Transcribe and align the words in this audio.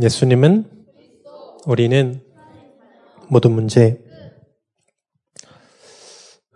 예수님은 0.00 0.86
우리는 1.66 2.24
모든 3.28 3.50
문제 3.52 4.00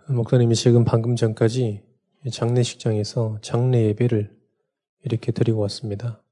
목사님이 0.07 0.55
지금 0.55 0.85
방금 0.85 1.15
전까지 1.17 1.83
장례식장에서 2.31 3.39
장례 3.41 3.83
예배를 3.87 4.33
이렇게 5.03 5.33
드리고 5.33 5.59
왔습니다. 5.61 6.23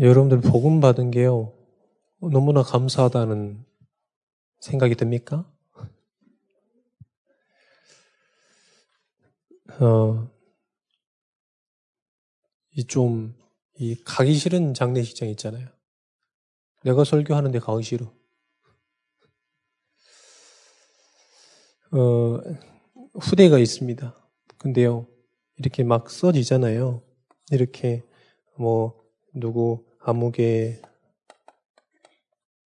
여러분들 0.00 0.40
복음 0.40 0.80
받은 0.80 1.10
게요 1.10 1.52
너무나 2.20 2.62
감사하다는 2.62 3.64
생각이 4.60 4.94
듭니까? 4.94 5.50
어, 9.80 10.30
이 12.76 12.84
좀 12.86 13.34
이 13.80 13.96
가기 14.04 14.34
싫은 14.34 14.74
장례식장 14.74 15.30
있잖아요. 15.30 15.66
내가 16.84 17.02
설교하는데 17.02 17.58
가기 17.60 17.82
싫어. 17.82 18.12
어, 21.92 22.40
후대가 23.18 23.58
있습니다. 23.58 24.14
근데요, 24.58 25.06
이렇게 25.56 25.82
막 25.82 26.10
써지잖아요. 26.10 27.02
이렇게, 27.52 28.04
뭐, 28.58 29.02
누구, 29.32 29.86
아무개 29.98 30.82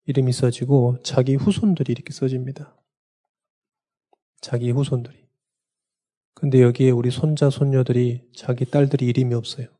이름이 0.04 0.30
써지고, 0.32 1.00
자기 1.02 1.36
후손들이 1.36 1.90
이렇게 1.90 2.12
써집니다. 2.12 2.76
자기 4.42 4.70
후손들이. 4.72 5.26
근데 6.34 6.60
여기에 6.60 6.90
우리 6.90 7.10
손자, 7.10 7.48
손녀들이, 7.48 8.30
자기 8.36 8.66
딸들이 8.66 9.06
이름이 9.06 9.34
없어요. 9.34 9.77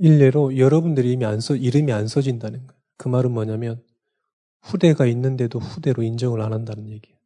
일례로 0.00 0.56
여러분들이 0.56 1.12
이미 1.12 1.26
안 1.26 1.40
써, 1.40 1.54
이름이 1.54 1.92
안 1.92 2.08
써진다는 2.08 2.66
거예요. 2.66 2.80
그 2.96 3.08
말은 3.08 3.32
뭐냐면 3.32 3.84
후대가 4.62 5.06
있는데도 5.06 5.58
후대로 5.58 6.02
인정을 6.02 6.40
안 6.40 6.54
한다는 6.54 6.88
얘기예요. 6.88 7.18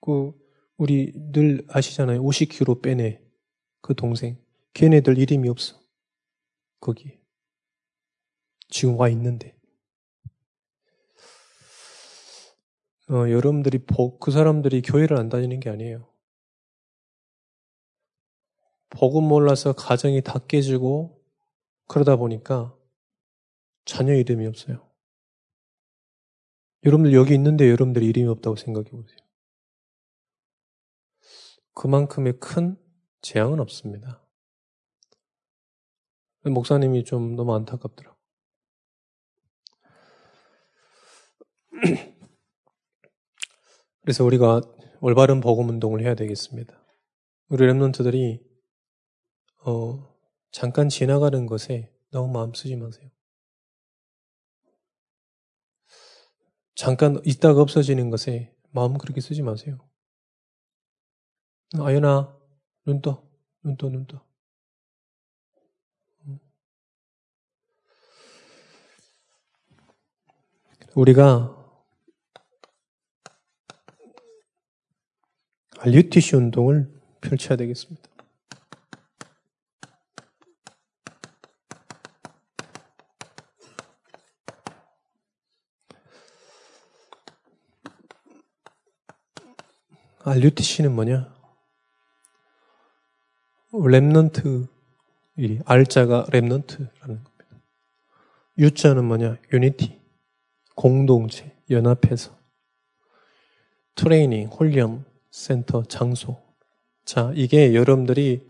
그 0.00 0.32
우리 0.76 1.12
늘 1.14 1.64
아시잖아요. 1.68 2.22
50kg 2.22 2.82
빼내 2.82 3.20
그 3.80 3.94
동생. 3.94 4.36
걔네들 4.74 5.16
이름이 5.18 5.48
없어. 5.48 5.80
거기. 6.80 7.18
지금 8.68 8.98
와 8.98 9.08
있는데. 9.08 9.56
어, 13.08 13.30
여러분들이 13.30 13.78
복, 13.78 14.18
그 14.18 14.32
사람들이 14.32 14.82
교회를 14.82 15.16
안 15.16 15.28
다니는 15.28 15.60
게 15.60 15.70
아니에요. 15.70 16.08
복음 18.98 19.24
몰라서 19.24 19.74
가정이 19.74 20.22
다 20.22 20.38
깨지고 20.38 21.22
그러다 21.86 22.16
보니까 22.16 22.74
자녀 23.84 24.14
이름이 24.14 24.46
없어요. 24.46 24.88
여러분들 26.82 27.12
여기 27.12 27.34
있는데 27.34 27.66
여러분들 27.68 28.02
이름이 28.02 28.26
없다고 28.28 28.56
생각해 28.56 28.88
보세요. 28.88 29.18
그만큼의 31.74 32.40
큰 32.40 32.78
재앙은 33.20 33.60
없습니다. 33.60 34.26
목사님이 36.44 37.04
좀 37.04 37.36
너무 37.36 37.54
안타깝더라고. 37.54 38.16
그래서 44.00 44.24
우리가 44.24 44.62
올바른 45.02 45.40
복음 45.40 45.68
운동을 45.68 46.00
해야 46.00 46.14
되겠습니다. 46.14 46.82
우리 47.48 47.66
랩런트들이 47.66 48.55
어, 49.68 50.16
잠깐 50.52 50.88
지나가는 50.88 51.44
것에 51.44 51.92
너무 52.12 52.32
마음 52.32 52.54
쓰지 52.54 52.76
마세요. 52.76 53.10
잠깐 56.76 57.20
있다가 57.24 57.62
없어지는 57.62 58.10
것에 58.10 58.54
마음 58.70 58.96
그렇게 58.96 59.20
쓰지 59.20 59.42
마세요. 59.42 59.78
아연아, 61.76 62.38
눈 62.84 63.02
떠, 63.02 63.28
눈 63.64 63.76
떠, 63.76 63.90
눈 63.90 64.06
떠. 64.06 64.24
우리가 70.94 71.54
알류티시 75.80 76.36
운동을 76.36 76.90
펼쳐야 77.20 77.56
되겠습니다. 77.56 78.15
RUTC는 90.28 90.92
뭐냐? 90.92 91.32
Remnant, 93.72 94.66
이 95.38 95.60
R자가 95.64 96.26
Remnant라는 96.30 97.22
겁니다. 97.22 97.62
U자는 98.58 99.04
뭐냐? 99.04 99.36
unity, 99.52 100.00
공동체, 100.74 101.56
연합해서. 101.70 102.36
트레이닝, 103.94 104.48
홀렴, 104.48 105.04
센터, 105.30 105.84
장소. 105.84 106.42
자, 107.04 107.30
이게 107.36 107.72
여러분들이 107.72 108.48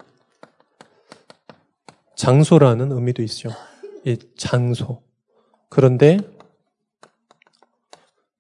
장소라는 2.14 2.90
의미도 2.90 3.22
있죠. 3.24 3.50
이 4.06 4.16
장소. 4.38 5.02
그런데 5.68 6.18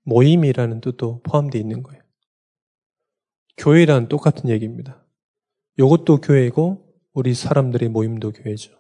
모임이라는 0.04 0.80
뜻도 0.80 1.20
포함되어 1.22 1.60
있는 1.60 1.82
거예요. 1.82 2.05
교회란 3.56 4.08
똑같은 4.08 4.50
얘기입니다. 4.50 5.04
이것도 5.78 6.20
교회고 6.20 6.86
우리 7.12 7.34
사람들의 7.34 7.88
모임도 7.88 8.32
교회죠. 8.32 8.72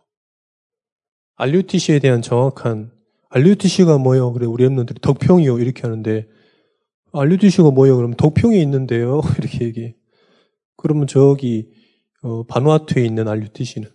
RUTC에 1.36 1.98
대한 1.98 2.22
정확한 2.22 2.92
RUTC가 3.30 3.98
뭐예요? 3.98 4.32
그래 4.32 4.46
우리 4.46 4.64
엠런들이 4.64 5.00
덕평이요 5.00 5.58
이렇게 5.58 5.82
하는데 5.82 6.28
RUTC가 7.12 7.70
뭐예요? 7.70 7.96
그럼 7.96 8.14
덕평이 8.14 8.60
있는데요 8.62 9.20
이렇게 9.38 9.66
얘기해. 9.66 9.96
그러면 10.76 11.06
저기 11.06 11.70
어, 12.22 12.44
바누아투에 12.44 13.04
있는 13.04 13.28
RUTC는 13.28 13.90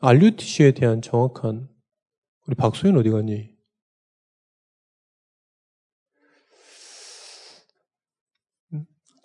RUTC에 0.00 0.72
대한 0.72 1.02
정확한 1.02 1.68
우리 2.46 2.54
박소연 2.54 2.96
어디 2.96 3.10
갔니? 3.10 3.57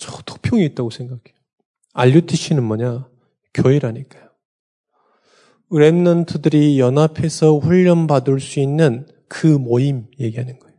저 0.04 0.22
도평이 0.26 0.66
있다고 0.66 0.90
생각해요. 0.90 1.34
RUTC는 1.94 2.62
뭐냐? 2.62 3.08
교회라니까요. 3.54 4.32
랩런트들이 5.72 6.78
연합해서 6.78 7.58
훈련받을 7.58 8.42
수 8.42 8.60
있는 8.60 9.08
그 9.30 9.48
모임 9.48 10.08
얘기하는 10.20 10.60
거예요. 10.60 10.78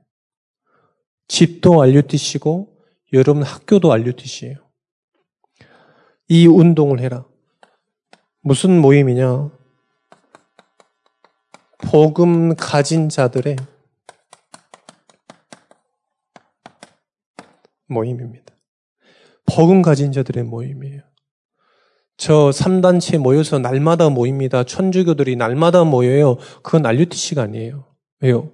집도 1.27 1.81
RUTC고 1.83 2.77
여러분 3.15 3.43
학교도 3.43 3.91
RUTC예요. 3.91 4.59
이 6.29 6.47
운동을 6.47 7.01
해라. 7.01 7.25
무슨 8.43 8.79
모임이냐? 8.79 9.51
복음 11.79 12.55
가진 12.57 13.09
자들의 13.09 13.57
모임입니다. 17.87 18.54
복음 19.47 19.83
가진 19.83 20.13
자들의 20.13 20.45
모임이에요. 20.45 21.03
저 22.17 22.51
3단체 22.51 23.19
모여서 23.19 23.59
날마다 23.59 24.09
모입니다. 24.09 24.65
천주교들이 24.65 25.37
날마다 25.37 25.85
모여요. 25.85 26.37
그건 26.63 26.87
RUTC가 26.87 27.43
아니에요. 27.43 27.87
왜요? 28.21 28.53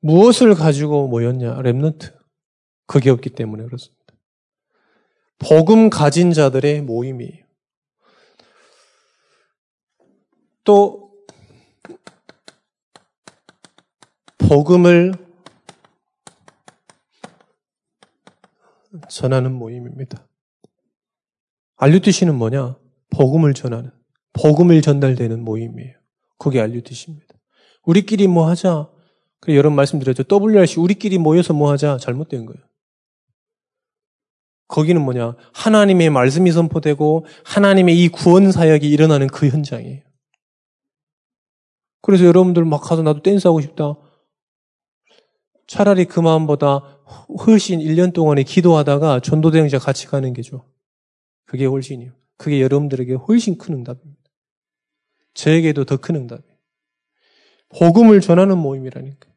무엇을 0.00 0.54
가지고 0.54 1.08
모였냐? 1.08 1.56
랩런트. 1.56 2.14
그게 2.86 3.10
없기 3.10 3.30
때문에 3.30 3.64
그렇습니다. 3.64 3.98
복음 5.38 5.90
가진 5.90 6.32
자들의 6.32 6.82
모임이에요. 6.82 7.44
또 10.64 11.12
복음을 14.36 15.12
전하는 19.08 19.52
모임입니다. 19.54 20.26
알류티시는 21.76 22.34
뭐냐? 22.34 22.76
복음을 23.10 23.54
전하는, 23.54 23.90
복음을 24.32 24.80
전달되는 24.82 25.44
모임이에요. 25.44 25.94
그게 26.38 26.60
알류티시입니다. 26.60 27.34
우리끼리 27.84 28.26
뭐 28.26 28.48
하자. 28.48 28.90
그 29.40 29.54
여러 29.54 29.70
번 29.70 29.76
말씀드렸죠. 29.76 30.24
WRC 30.30 30.80
우리끼리 30.80 31.18
모여서 31.18 31.52
뭐 31.52 31.70
하자. 31.70 31.98
잘못된 31.98 32.46
거예요. 32.46 32.62
거기는 34.66 35.00
뭐냐? 35.00 35.34
하나님의 35.54 36.10
말씀이 36.10 36.52
선포되고 36.52 37.24
하나님의 37.44 38.02
이 38.02 38.08
구원 38.08 38.52
사역이 38.52 38.88
일어나는 38.88 39.28
그 39.28 39.48
현장이에요. 39.48 40.02
그래서 42.02 42.24
여러분들 42.24 42.64
막 42.64 42.82
가서 42.82 43.02
나도 43.02 43.22
댄스 43.22 43.48
하고 43.48 43.60
싶다. 43.60 43.94
차라리 45.66 46.04
그 46.04 46.20
마음보다 46.20 46.97
훨씬 47.46 47.80
1년 47.80 48.12
동안에 48.12 48.42
기도하다가 48.42 49.20
전도대행자 49.20 49.78
같이 49.78 50.06
가는 50.06 50.32
게 50.32 50.42
좋아. 50.42 50.62
그게 51.46 51.64
훨씬이요. 51.66 52.12
그게 52.36 52.60
여러분들에게 52.60 53.14
훨씬 53.14 53.58
큰 53.58 53.74
응답입니다. 53.74 54.22
저에게도 55.34 55.84
더 55.84 55.96
큰 55.96 56.16
응답이에요. 56.16 56.56
복음을 57.70 58.20
전하는 58.20 58.58
모임이라니까. 58.58 59.28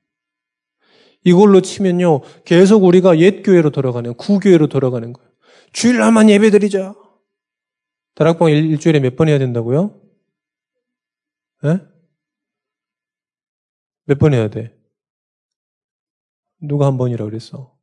이걸로 1.24 1.62
치면요, 1.62 2.22
계속 2.46 2.84
우리가 2.84 3.20
옛 3.20 3.44
교회로 3.44 3.70
돌아가는, 3.70 4.14
구교회로 4.16 4.68
돌아가는 4.68 5.14
거예요. 5.14 5.30
주일날만 5.74 6.30
예배 6.30 6.50
드리자. 6.50 6.96
다락방 8.16 8.50
일, 8.50 8.80
주일에 8.80 9.00
몇 9.00 9.16
번 9.16 9.30
해야 9.30 9.38
된다고요? 9.40 10.02
예? 11.66 11.80
몇번 14.06 14.34
해야 14.34 14.50
돼? 14.50 14.76
누가 16.62 16.86
한 16.86 16.98
번이라 16.98 17.26
그랬어? 17.26 17.76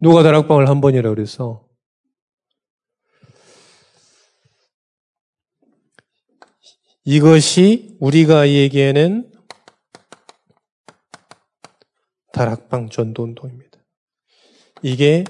누가 0.00 0.22
다락방을 0.22 0.68
한 0.68 0.80
번이라 0.80 1.10
그랬어? 1.10 1.66
이것이 7.04 7.96
우리가 8.00 8.48
얘기에는 8.48 9.32
다락방 12.32 12.90
전도 12.90 13.22
운동입니다. 13.22 13.78
이게 14.82 15.24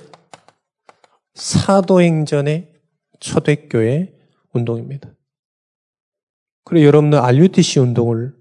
사도행전의 1.34 2.72
초대교회 3.20 4.18
운동입니다. 4.54 5.14
그리고 6.64 6.86
여러분들 6.86 7.18
RUTC 7.18 7.78
운동을 7.80 8.34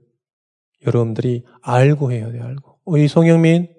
여러분들이 0.88 1.46
알고 1.62 2.12
해야 2.12 2.32
돼요, 2.32 2.44
알고. 2.46 2.75
어, 2.86 2.98
이 2.98 3.08
송영민, 3.08 3.74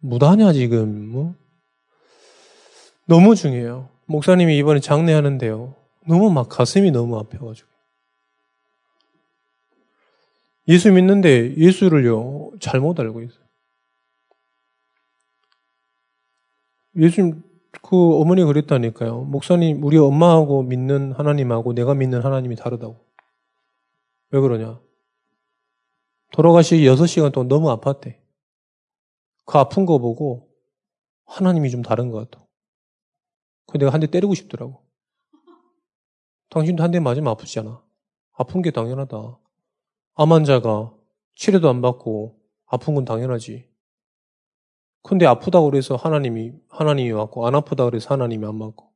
무다냐, 0.00 0.52
지금, 0.52 1.08
뭐? 1.08 1.34
너무 3.06 3.36
중요해요. 3.36 3.88
목사님이 4.06 4.58
이번에 4.58 4.80
장례하는데요. 4.80 5.74
너무 6.08 6.30
막 6.30 6.48
가슴이 6.48 6.90
너무 6.90 7.18
아파가지고. 7.18 7.68
예수 10.68 10.90
믿는데 10.92 11.56
예수를요, 11.56 12.52
잘못 12.60 12.98
알고 12.98 13.22
있어요. 13.22 13.44
예수님, 16.96 17.42
그 17.82 18.20
어머니가 18.20 18.48
그랬다니까요. 18.48 19.20
목사님, 19.22 19.84
우리 19.84 19.96
엄마하고 19.96 20.64
믿는 20.64 21.12
하나님하고 21.12 21.72
내가 21.72 21.94
믿는 21.94 22.22
하나님이 22.22 22.56
다르다고. 22.56 22.98
왜 24.30 24.40
그러냐? 24.40 24.80
돌아가시기 26.32 26.84
6시간 26.86 27.32
동안 27.32 27.48
너무 27.48 27.68
아팠대. 27.76 28.18
그 29.44 29.58
아픈 29.58 29.86
거 29.86 29.98
보고 29.98 30.48
하나님이 31.26 31.70
좀 31.70 31.82
다른 31.82 32.10
것 32.10 32.30
같아. 32.30 32.44
그 33.66 33.78
내가 33.78 33.92
한 33.92 34.00
대 34.00 34.06
때리고 34.06 34.34
싶더라고. 34.34 34.84
당신도 36.50 36.82
한 36.82 36.90
대 36.92 37.00
맞으면 37.00 37.30
아프잖아. 37.32 37.82
아픈 38.32 38.62
게 38.62 38.70
당연하다. 38.70 39.38
암 40.14 40.32
환자가 40.32 40.92
치료도 41.34 41.68
안 41.68 41.80
받고 41.82 42.40
아픈 42.66 42.94
건 42.94 43.04
당연하지. 43.04 43.68
근데 45.02 45.24
아프다고 45.26 45.70
그래서 45.70 45.94
하나님이, 45.94 46.52
하나님이 46.68 47.12
왔고, 47.12 47.46
안 47.46 47.54
아프다 47.54 47.84
그래서 47.84 48.08
하나님이 48.12 48.44
안 48.44 48.56
맞고. 48.56 48.90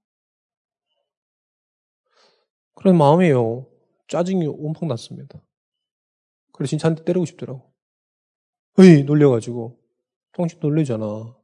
그런 2.74 2.96
마음이에요. 2.98 3.66
짜증이 4.08 4.46
온팡 4.48 4.88
났습니다. 4.88 5.40
그래서 6.60 6.68
진짜 6.68 6.88
한 6.88 6.94
대 6.94 7.04
때리고 7.04 7.24
싶더라고. 7.24 7.72
으이, 8.78 9.04
놀려가지고. 9.04 9.80
당신 10.32 10.58
놀리잖아. 10.60 11.34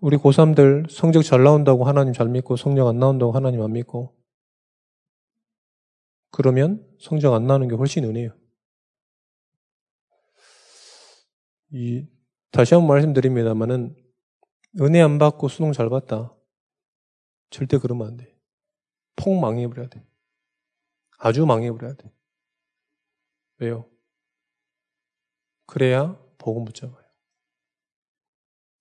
우리 0.00 0.16
고3들 0.16 0.90
성적 0.90 1.22
잘 1.22 1.44
나온다고 1.44 1.84
하나님 1.84 2.12
잘 2.12 2.28
믿고 2.28 2.56
성적 2.56 2.88
안 2.88 2.98
나온다고 2.98 3.30
하나님 3.30 3.62
안 3.62 3.72
믿고 3.72 4.16
그러면 6.32 6.84
성적 6.98 7.32
안 7.32 7.46
나는 7.46 7.68
게 7.68 7.76
훨씬 7.76 8.02
은혜예요. 8.02 8.36
이, 11.70 12.04
다시 12.50 12.74
한번 12.74 12.88
말씀드립니다만은 12.96 13.96
은혜 14.80 15.00
안 15.00 15.18
받고 15.18 15.46
수능 15.46 15.70
잘 15.70 15.88
봤다. 15.88 16.34
절대 17.50 17.78
그러면 17.78 18.08
안 18.08 18.16
돼. 18.16 18.36
폭 19.14 19.38
망해버려야 19.38 19.88
돼. 19.88 20.04
아주 21.18 21.44
망해버려야 21.46 21.94
돼. 21.94 22.10
왜요? 23.58 23.88
그래야 25.66 26.18
복음 26.38 26.64
붙잡아요. 26.64 27.04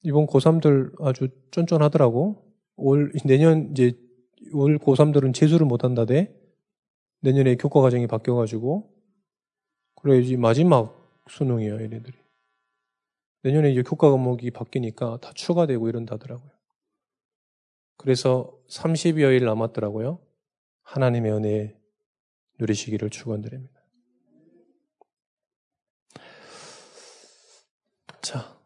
이번 0.03 0.25
고3들 0.27 1.01
아주 1.01 1.29
쫀쫀하더라고. 1.51 2.53
올, 2.77 3.11
내년 3.25 3.71
이제 3.71 3.99
올 4.53 4.77
고3들은 4.77 5.33
재수를 5.33 5.65
못한다대. 5.65 6.33
내년에 7.21 7.55
교과 7.55 7.81
과정이 7.81 8.07
바뀌어가지고 8.07 8.93
그래 9.95 10.19
이제 10.19 10.37
마지막 10.37 10.95
수능이에요 11.29 11.81
얘네들이 11.81 12.17
내년에 13.43 13.71
이제 13.71 13.81
교과 13.81 14.11
과목이 14.11 14.51
바뀌니까 14.51 15.17
다 15.21 15.31
추가되고 15.33 15.89
이런다더라고요. 15.89 16.51
그래서 17.97 18.55
30여일 18.69 19.43
남았더라고요. 19.45 20.19
하나님의 20.83 21.31
은혜 21.31 21.77
누리시기를 22.59 23.09
축원드립니다. 23.09 23.81
자. 28.21 28.57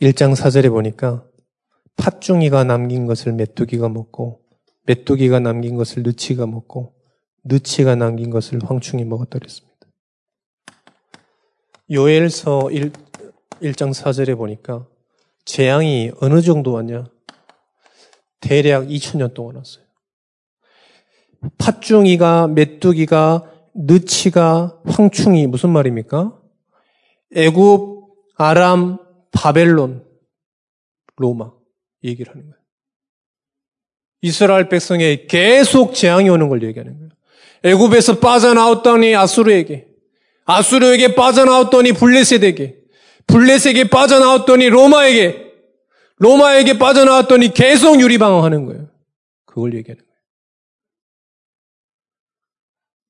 일장사절에 0.00 0.68
보니까 0.68 1.26
팥중이가 1.96 2.64
남긴 2.64 3.06
것을 3.06 3.32
메뚜기가 3.32 3.88
먹고 3.88 4.44
메뚜기가 4.86 5.40
남긴 5.40 5.76
것을 5.76 6.02
느치가 6.02 6.46
먹고 6.46 6.94
느치가 7.44 7.94
남긴 7.94 8.30
것을 8.30 8.58
황충이 8.62 9.04
먹었다 9.04 9.38
그랬습니다. 9.38 9.74
요엘서 11.90 12.70
1, 12.70 12.92
1장 13.62 13.94
4절에 13.94 14.36
보니까 14.36 14.86
재앙이 15.44 16.12
어느 16.20 16.40
정도 16.40 16.72
왔냐? 16.72 17.04
대략 18.40 18.86
2000년 18.88 19.34
동안 19.34 19.56
왔어요. 19.56 19.84
팥중이가 21.58 22.48
메뚜기가 22.48 23.50
느치가 23.74 24.80
황충이 24.86 25.46
무슨 25.46 25.70
말입니까? 25.70 26.38
애굽, 27.34 28.14
아람, 28.36 28.98
바벨론, 29.32 30.06
로마. 31.16 31.52
얘기를 32.04 32.32
하는 32.32 32.46
거예요. 32.46 32.62
이스라엘 34.20 34.68
백성에 34.68 35.26
계속 35.26 35.94
재앙이 35.94 36.28
오는 36.28 36.48
걸 36.48 36.62
얘기하는 36.62 36.96
거예요. 36.98 37.10
애굽에서 37.64 38.20
빠져나왔더니 38.20 39.16
아수르에게, 39.16 39.88
아수르에게 40.44 41.14
빠져나왔더니 41.14 41.92
블레셋에게, 41.92 42.83
블레셋에게 43.26 43.88
빠져나왔더니 43.90 44.68
로마에게, 44.68 45.52
로마에게 46.16 46.78
빠져나왔더니 46.78 47.52
계속 47.54 48.00
유리방황하는 48.00 48.66
거예요. 48.66 48.90
그걸 49.46 49.74
얘기하는 49.74 50.04
거예요. 50.04 50.14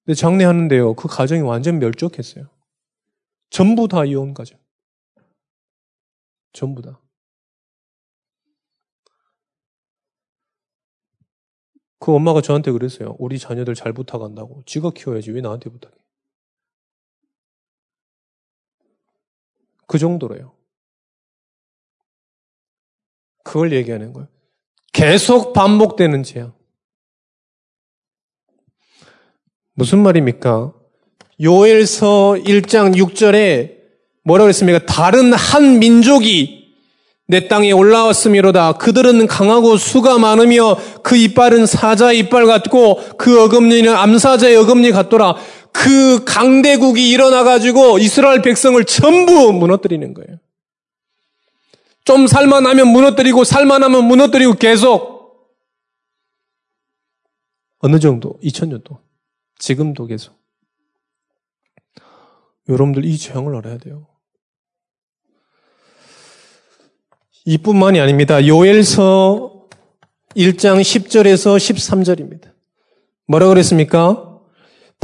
근데 0.04 0.14
장례하는데요, 0.14 0.94
그 0.94 1.09
가정이 1.09 1.40
완전 1.42 1.78
멸족했어요. 1.78 2.49
전부 3.50 3.88
다 3.88 4.04
이혼 4.04 4.35
가정. 4.35 4.59
전부 6.52 6.83
다. 6.83 7.00
그 11.99 12.14
엄마가 12.14 12.42
저한테 12.42 12.71
그랬어요. 12.71 13.16
우리 13.18 13.38
자녀들 13.38 13.75
잘 13.75 13.94
부탁한다고. 13.94 14.62
지가 14.66 14.90
키워야지. 14.90 15.30
왜 15.30 15.40
나한테 15.40 15.71
부탁해? 15.71 16.03
그 19.94 19.98
정도로요. 20.00 20.52
그걸 23.44 23.72
얘기하는 23.72 24.12
거예요. 24.12 24.26
계속 24.92 25.52
반복되는 25.52 26.24
재앙. 26.24 26.52
무슨 29.74 30.00
말입니까? 30.00 30.72
요엘서 31.40 32.38
1장 32.44 32.96
6절에 32.96 33.76
뭐라고 34.24 34.48
했습니까? 34.48 34.84
다른 34.84 35.32
한 35.32 35.78
민족이 35.78 36.74
내 37.28 37.46
땅에 37.46 37.70
올라왔음이로다. 37.70 38.72
그들은 38.78 39.28
강하고 39.28 39.76
수가 39.76 40.18
많으며 40.18 40.76
그 41.04 41.16
이빨은 41.16 41.66
사자의 41.66 42.18
이빨 42.18 42.46
같고 42.46 43.00
그 43.16 43.44
어금니는 43.44 43.94
암사자의 43.94 44.56
어금니 44.56 44.90
같더라. 44.90 45.36
그 45.75 46.25
강대국이 46.25 47.11
일어나가지고 47.11 47.99
이스라엘 47.99 48.43
백성을 48.43 48.83
전부 48.85 49.52
무너뜨리는 49.52 50.14
거예요. 50.14 50.38
좀 52.04 52.28
살만하면 52.28 52.87
무너뜨리고 52.88 53.43
살만하면 53.43 54.04
무너뜨리고 54.04 54.54
계속 54.54 55.50
어느 57.81 57.99
정도 57.99 58.38
2000년 58.40 58.85
도 58.85 59.00
지금도 59.59 60.07
계속 60.07 60.38
여러분들 62.69 63.04
이 63.04 63.19
재앙을 63.19 63.57
알아야 63.57 63.78
돼요. 63.78 64.07
이뿐만이 67.47 67.99
아닙니다. 68.00 68.47
요엘서 68.47 69.66
1장 70.37 70.81
10절에서 70.81 71.57
13절입니다. 71.57 72.54
뭐라 73.26 73.49
그랬습니까? 73.49 74.33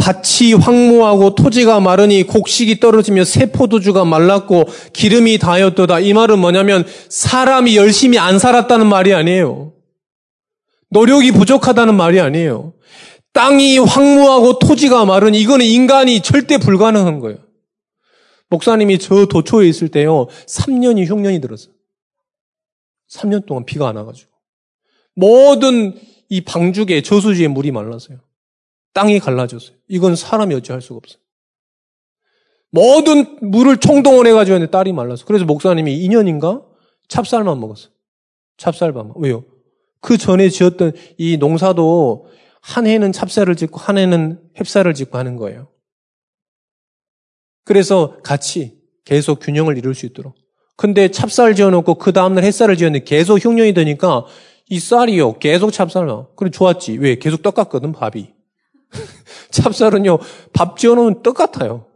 밭이 0.00 0.54
황무하고 0.54 1.35
토지가 1.35 1.80
마르니 1.80 2.23
곡식이 2.23 2.80
떨어지며 2.80 3.25
새 3.25 3.52
포도주가 3.52 4.07
말랐고 4.07 4.64
기름이 4.95 5.38
다였도다. 5.38 6.00
이 6.00 6.14
말은 6.14 6.38
뭐냐면 6.38 6.87
사람이 7.11 7.76
열심히 7.76 8.19
안 8.19 8.38
살았다는 8.38 8.87
말이 8.87 9.12
아니에요. 9.12 9.75
노력이 10.88 11.33
부족하다는 11.33 11.95
말이 11.95 12.19
아니에요. 12.19 12.73
땅이 13.33 13.78
황무하고 13.78 14.59
토지가 14.59 15.04
마르니 15.04 15.38
이거는 15.40 15.66
인간이 15.66 16.21
절대 16.23 16.59
불가능한 16.59 17.21
거예요. 17.21 17.38
목사님이 18.49 18.99
저 18.99 19.26
도초에 19.26 19.69
있을 19.69 19.88
때요. 19.88 20.26
3년이 20.47 21.07
흉년이 21.07 21.40
들었어요. 21.40 21.73
3년 23.11 23.47
동안 23.47 23.64
비가 23.64 23.88
안 23.88 23.97
와가지고. 23.97 24.30
모든 25.14 25.95
이 26.28 26.40
방죽에 26.40 27.02
저수지에 27.02 27.49
물이 27.49 27.71
말랐어요. 27.71 28.19
땅이 28.92 29.20
갈라졌어요. 29.20 29.76
이건 29.88 30.16
사람이 30.16 30.54
어찌할 30.54 30.82
수가 30.82 30.97
없어요. 30.99 31.20
모든 32.70 33.38
물을 33.40 33.78
총동원해가지고 33.78 34.66
딸이 34.70 34.92
말랐어. 34.92 35.25
그래서 35.25 35.44
목사님이 35.44 36.06
2년인가 36.09 36.64
찹쌀만 37.09 37.59
먹었어. 37.61 37.88
찹쌀밥만. 38.56 39.14
왜요? 39.16 39.44
그 40.00 40.16
전에 40.16 40.49
지었던 40.49 40.92
이 41.18 41.37
농사도 41.37 42.26
한 42.62 42.87
해는 42.87 43.12
찹쌀을 43.12 43.56
짓고 43.56 43.78
한 43.78 43.99
해는 43.99 44.40
햅쌀을 44.54 44.94
짓고 44.94 45.18
하는 45.18 45.37
거예요. 45.37 45.68
그래서 47.64 48.20
같이 48.23 48.78
계속 49.04 49.40
균형을 49.40 49.78
이룰 49.78 49.94
수 49.94 50.06
있도록. 50.06 50.35
근데 50.76 51.11
찹쌀 51.11 51.54
지어놓고 51.54 51.97
그 51.97 52.12
다음날 52.12 52.44
햇살을 52.44 52.76
지었는데 52.76 53.04
계속 53.04 53.44
흉년이 53.44 53.75
되니까 53.75 54.25
이 54.68 54.78
쌀이요. 54.78 55.38
계속 55.38 55.73
찹쌀 55.73 56.06
나. 56.06 56.26
그래 56.37 56.50
좋았지. 56.50 56.99
왜? 56.99 57.16
계속 57.16 57.42
떡같거든 57.42 57.92
밥이. 57.92 58.32
찹쌀은요. 59.50 60.18
밥 60.52 60.76
지어놓으면 60.76 61.23
떡 61.23 61.37
같아요. 61.37 61.87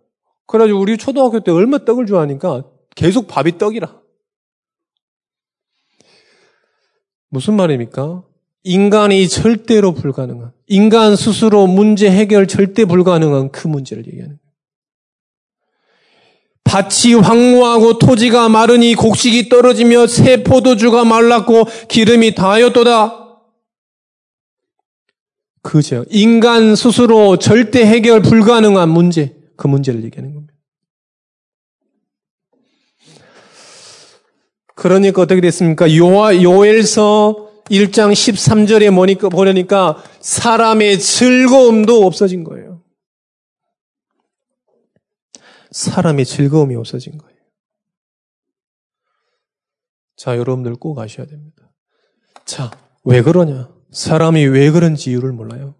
그래가지고 0.46 0.80
우리 0.80 0.96
초등학교 0.96 1.40
때 1.40 1.50
얼마 1.50 1.84
떡을 1.84 2.06
좋아하니까 2.06 2.64
계속 2.94 3.26
밥이 3.28 3.58
떡이라. 3.58 4.00
무슨 7.30 7.54
말입니까? 7.54 8.22
인간이 8.62 9.28
절대로 9.28 9.92
불가능한, 9.92 10.52
인간 10.68 11.16
스스로 11.16 11.66
문제 11.66 12.10
해결 12.10 12.46
절대 12.46 12.84
불가능한 12.84 13.50
그 13.50 13.68
문제를 13.68 14.06
얘기하는 14.06 14.38
거예요. 14.38 14.44
밭이 16.64 17.14
황무하고 17.14 17.98
토지가 17.98 18.48
마르니 18.48 18.94
곡식이 18.94 19.48
떨어지며 19.48 20.06
새 20.06 20.42
포도주가 20.42 21.04
말랐고 21.04 21.64
기름이 21.88 22.34
다하였도다. 22.34 23.23
그죠. 25.64 26.04
인간 26.10 26.76
스스로 26.76 27.38
절대 27.38 27.86
해결 27.86 28.20
불가능한 28.20 28.90
문제, 28.90 29.34
그 29.56 29.66
문제를 29.66 30.04
얘기하는 30.04 30.34
겁니다. 30.34 30.54
그러니까 34.74 35.22
어떻게 35.22 35.40
됐습니까? 35.40 35.96
요아, 35.96 36.36
요엘서 36.42 37.62
1장 37.70 38.12
13절에 38.12 38.94
보니까, 38.94 39.30
보려니까 39.30 40.04
사람의 40.20 40.98
즐거움도 40.98 42.04
없어진 42.04 42.44
거예요. 42.44 42.82
사람의 45.70 46.26
즐거움이 46.26 46.76
없어진 46.76 47.16
거예요. 47.16 47.38
자, 50.16 50.36
여러분들 50.36 50.74
꼭 50.76 50.98
아셔야 50.98 51.26
됩니다. 51.26 51.72
자, 52.44 52.70
왜 53.02 53.22
그러냐? 53.22 53.72
사람이 53.94 54.44
왜 54.46 54.70
그런지 54.70 55.10
이유를 55.10 55.32
몰라요. 55.32 55.74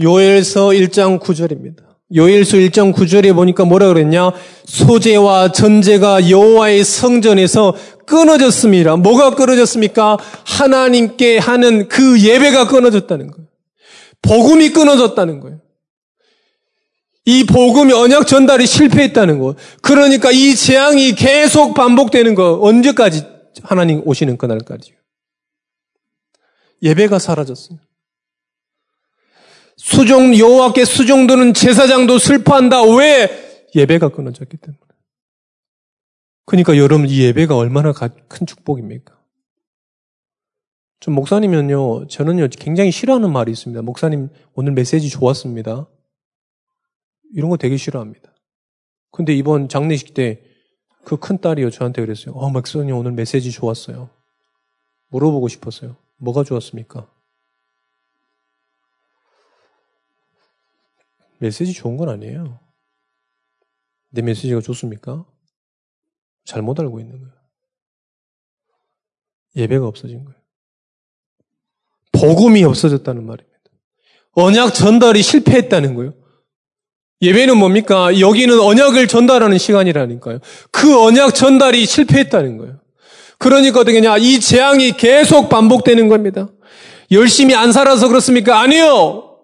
요엘서 0.00 0.68
1장 0.68 1.20
9절입니다. 1.20 1.82
요엘서 2.14 2.58
1장 2.58 2.94
9절에 2.94 3.34
보니까 3.34 3.64
뭐라 3.64 3.88
그랬냐? 3.88 4.32
소재와 4.64 5.52
전제가 5.52 6.30
여호와의 6.30 6.84
성전에서 6.84 7.74
끊어졌습니다. 8.06 8.96
뭐가 8.96 9.34
끊어졌습니까? 9.34 10.18
하나님께 10.44 11.38
하는 11.38 11.88
그 11.88 12.20
예배가 12.20 12.68
끊어졌다는 12.68 13.30
거예요. 13.30 13.48
복음이 14.22 14.70
끊어졌다는 14.70 15.40
거예요. 15.40 15.60
이 17.26 17.44
복음이 17.44 17.92
언약 17.92 18.26
전달이 18.26 18.66
실패했다는 18.66 19.38
거. 19.38 19.54
그러니까 19.80 20.30
이 20.30 20.54
재앙이 20.54 21.14
계속 21.14 21.74
반복되는 21.74 22.34
거. 22.34 22.58
언제까지 22.60 23.24
하나님 23.62 24.02
오시는 24.04 24.36
그날까지요. 24.36 25.03
예배가 26.84 27.18
사라졌어요. 27.18 27.78
수종 29.76 30.36
여호와께 30.38 30.84
수종도는 30.84 31.54
제사장도 31.54 32.18
슬퍼한다. 32.18 32.82
왜? 32.84 33.66
예배가 33.74 34.10
끊어졌기 34.10 34.56
때문에. 34.56 34.78
그러니까 36.46 36.76
여러분 36.76 37.08
이 37.08 37.20
예배가 37.22 37.56
얼마나 37.56 37.92
큰 37.92 38.46
축복입니까? 38.46 39.18
좀 41.00 41.14
목사님은요, 41.14 42.06
저는요 42.06 42.48
굉장히 42.58 42.90
싫어하는 42.92 43.32
말이 43.32 43.50
있습니다. 43.50 43.82
목사님 43.82 44.28
오늘 44.54 44.72
메시지 44.72 45.08
좋았습니다. 45.08 45.88
이런 47.34 47.50
거 47.50 47.56
되게 47.56 47.76
싫어합니다. 47.76 48.32
근데 49.10 49.34
이번 49.34 49.68
장례식 49.68 50.14
때 50.14 50.54
그 51.04 51.16
큰 51.18 51.38
딸이요 51.38 51.70
저한테 51.70 52.00
그랬어요. 52.02 52.34
어, 52.34 52.50
맥선님 52.50 52.96
오늘 52.96 53.12
메시지 53.12 53.50
좋았어요. 53.50 54.10
물어보고 55.08 55.48
싶었어요. 55.48 55.96
뭐가 56.16 56.44
좋았습니까? 56.44 57.10
메시지 61.38 61.72
좋은 61.72 61.96
건 61.96 62.08
아니에요. 62.08 62.60
내 64.10 64.22
메시지가 64.22 64.60
좋습니까? 64.60 65.26
잘못 66.44 66.78
알고 66.78 67.00
있는 67.00 67.18
거예요. 67.18 67.34
예배가 69.56 69.86
없어진 69.86 70.24
거예요. 70.24 70.38
복음이 72.12 72.64
없어졌다는 72.64 73.24
말입니다. 73.24 73.58
언약 74.32 74.74
전달이 74.74 75.22
실패했다는 75.22 75.94
거예요. 75.94 76.14
예배는 77.22 77.56
뭡니까? 77.56 78.20
여기는 78.20 78.60
언약을 78.60 79.08
전달하는 79.08 79.58
시간이라니까요. 79.58 80.40
그 80.70 81.00
언약 81.00 81.34
전달이 81.34 81.86
실패했다는 81.86 82.58
거예요. 82.58 82.80
그러니까 83.38 83.80
어떻게냐? 83.80 84.18
이 84.18 84.40
재앙이 84.40 84.92
계속 84.92 85.48
반복되는 85.48 86.08
겁니다. 86.08 86.48
열심히 87.10 87.54
안 87.54 87.72
살아서 87.72 88.08
그렇습니까? 88.08 88.60
아니요! 88.60 89.38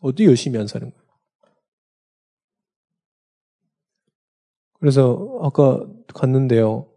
어디 0.00 0.24
열심히 0.24 0.58
안 0.58 0.66
사는 0.66 0.90
거예요? 0.90 1.06
그래서 4.78 5.38
아까 5.42 5.84
갔는데요. 6.14 6.88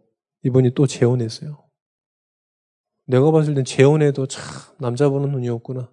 이번이 0.44 0.74
또 0.74 0.86
재혼했어요. 0.86 1.62
내가 3.06 3.30
봤을 3.30 3.54
땐 3.54 3.64
재혼해도 3.64 4.26
참 4.26 4.44
남자 4.78 5.08
보는 5.08 5.30
눈이 5.32 5.48
없구나. 5.48 5.90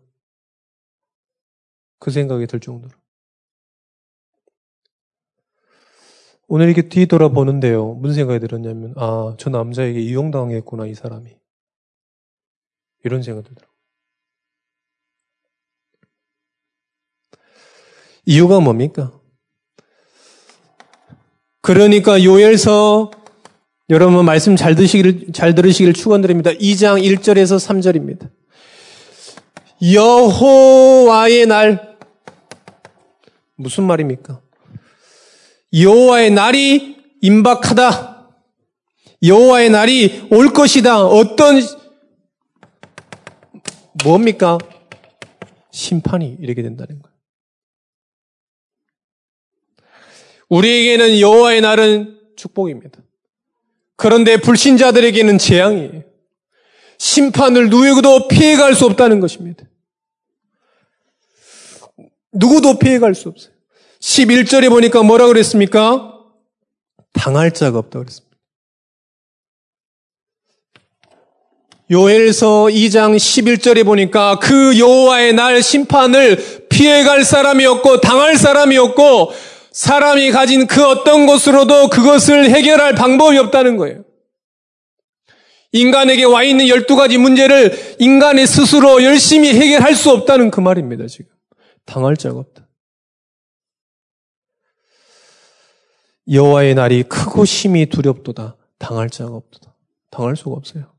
그 1.99 2.11
생각이 2.11 2.45
들 2.45 2.59
정도로. 2.59 2.93
오늘 6.47 6.67
이렇게 6.67 6.87
뒤돌아보는데요. 6.87 7.93
무슨 7.95 8.15
생각이 8.15 8.39
들었냐면, 8.39 8.93
아, 8.95 9.35
저 9.37 9.49
남자에게 9.49 9.99
이용당했구나, 9.99 10.85
이 10.87 10.95
사람이. 10.95 11.35
이런 13.03 13.21
생각이 13.21 13.47
들더라고요. 13.47 13.77
이유가 18.25 18.59
뭡니까? 18.59 19.13
그러니까 21.61 22.23
요엘서 22.23 23.11
여러분 23.89 24.25
말씀 24.25 24.55
잘 24.57 24.75
드시기를 24.75 25.31
잘 25.33 25.55
들으시기를 25.55 25.93
축원드립니다. 25.93 26.51
2장 26.51 27.01
1절에서 27.01 27.57
3절입니다. 27.57 28.29
여호와의 29.93 31.45
날 31.45 31.97
무슨 33.55 33.85
말입니까? 33.85 34.41
여호와의 35.73 36.31
날이 36.31 36.97
임박하다. 37.21 38.17
여호와의 39.23 39.69
날이 39.69 40.27
올 40.31 40.53
것이다. 40.53 41.05
어떤 41.05 41.61
뭡니까? 44.03 44.57
심판이 45.71 46.37
이렇게 46.39 46.61
된다는 46.61 47.01
거예요. 47.01 47.17
우리에게는 50.49 51.19
여호와의 51.19 51.61
날은 51.61 52.19
축복입니다. 52.35 53.01
그런데 53.95 54.37
불신자들에게는 54.37 55.37
재앙이에요. 55.37 56.03
심판을 56.99 57.69
누구도 57.69 58.27
피해갈 58.27 58.75
수 58.75 58.85
없다는 58.85 59.19
것입니다. 59.19 59.65
누구도 62.31 62.79
피해갈 62.79 63.15
수 63.15 63.29
없어요. 63.29 63.56
11절에 64.01 64.69
보니까 64.69 65.03
뭐라 65.03 65.27
그랬습니까? 65.27 66.13
당할 67.13 67.51
자가 67.51 67.79
없다고 67.79 68.05
그랬습니다. 68.05 68.27
요엘서 71.89 72.65
2장 72.65 73.15
11절에 73.15 73.85
보니까 73.85 74.39
그 74.39 74.77
여호와의 74.77 75.33
날 75.33 75.63
심판을 75.63 76.67
피해갈 76.69 77.23
사람이 77.23 77.65
없고 77.65 78.01
당할 78.01 78.35
사람이 78.35 78.77
없고 78.77 79.31
사람이 79.71 80.31
가진 80.31 80.67
그 80.67 80.85
어떤 80.85 81.25
것으로도 81.25 81.89
그것을 81.89 82.49
해결할 82.49 82.95
방법이 82.95 83.37
없다는 83.37 83.77
거예요. 83.77 84.03
인간에게 85.71 86.23
와 86.25 86.43
있는 86.43 86.65
12가지 86.65 87.17
문제를 87.17 87.95
인간의 87.99 88.47
스스로 88.47 89.03
열심히 89.03 89.53
해결할 89.53 89.95
수 89.95 90.11
없다는 90.11 90.51
그 90.51 90.59
말입니다, 90.59 91.07
지금. 91.07 91.31
당할 91.85 92.17
자가 92.17 92.39
없다. 92.39 92.66
여호와의 96.29 96.75
날이 96.75 97.03
크고 97.03 97.45
심히 97.45 97.85
두렵도다. 97.85 98.57
당할 98.77 99.09
자가 99.09 99.31
없도다. 99.31 99.75
당할 100.09 100.35
수가 100.35 100.55
없어요. 100.55 100.93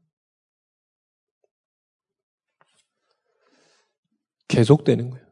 계속되는 4.49 5.11
거예요. 5.11 5.27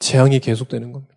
재앙이 0.00 0.40
계속되는 0.40 0.92
겁니다. 0.92 1.16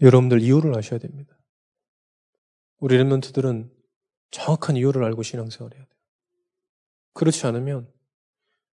여러분들 0.00 0.40
이유를 0.40 0.76
아셔야 0.78 0.98
됩니다. 0.98 1.36
우리 2.78 2.96
랩런트들은 2.96 3.70
정확한 4.30 4.76
이유를 4.76 5.04
알고 5.04 5.22
신앙생활 5.22 5.74
해야 5.74 5.84
돼요. 5.84 5.96
그렇지 7.12 7.46
않으면 7.46 7.92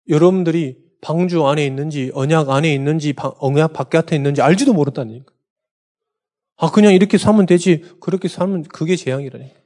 여러분들이 0.07 0.88
방주 1.01 1.45
안에 1.45 1.65
있는지 1.65 2.11
언약 2.13 2.49
안에 2.49 2.73
있는지 2.73 3.13
언약 3.39 3.73
바깥에 3.73 4.15
있는지 4.15 4.41
알지도 4.41 4.73
모른다니까. 4.73 5.33
아 6.57 6.71
그냥 6.71 6.93
이렇게 6.93 7.17
살면 7.17 7.45
되지. 7.45 7.97
그렇게 8.01 8.27
살면 8.27 8.63
그게 8.63 8.95
재앙이라니까. 8.95 9.59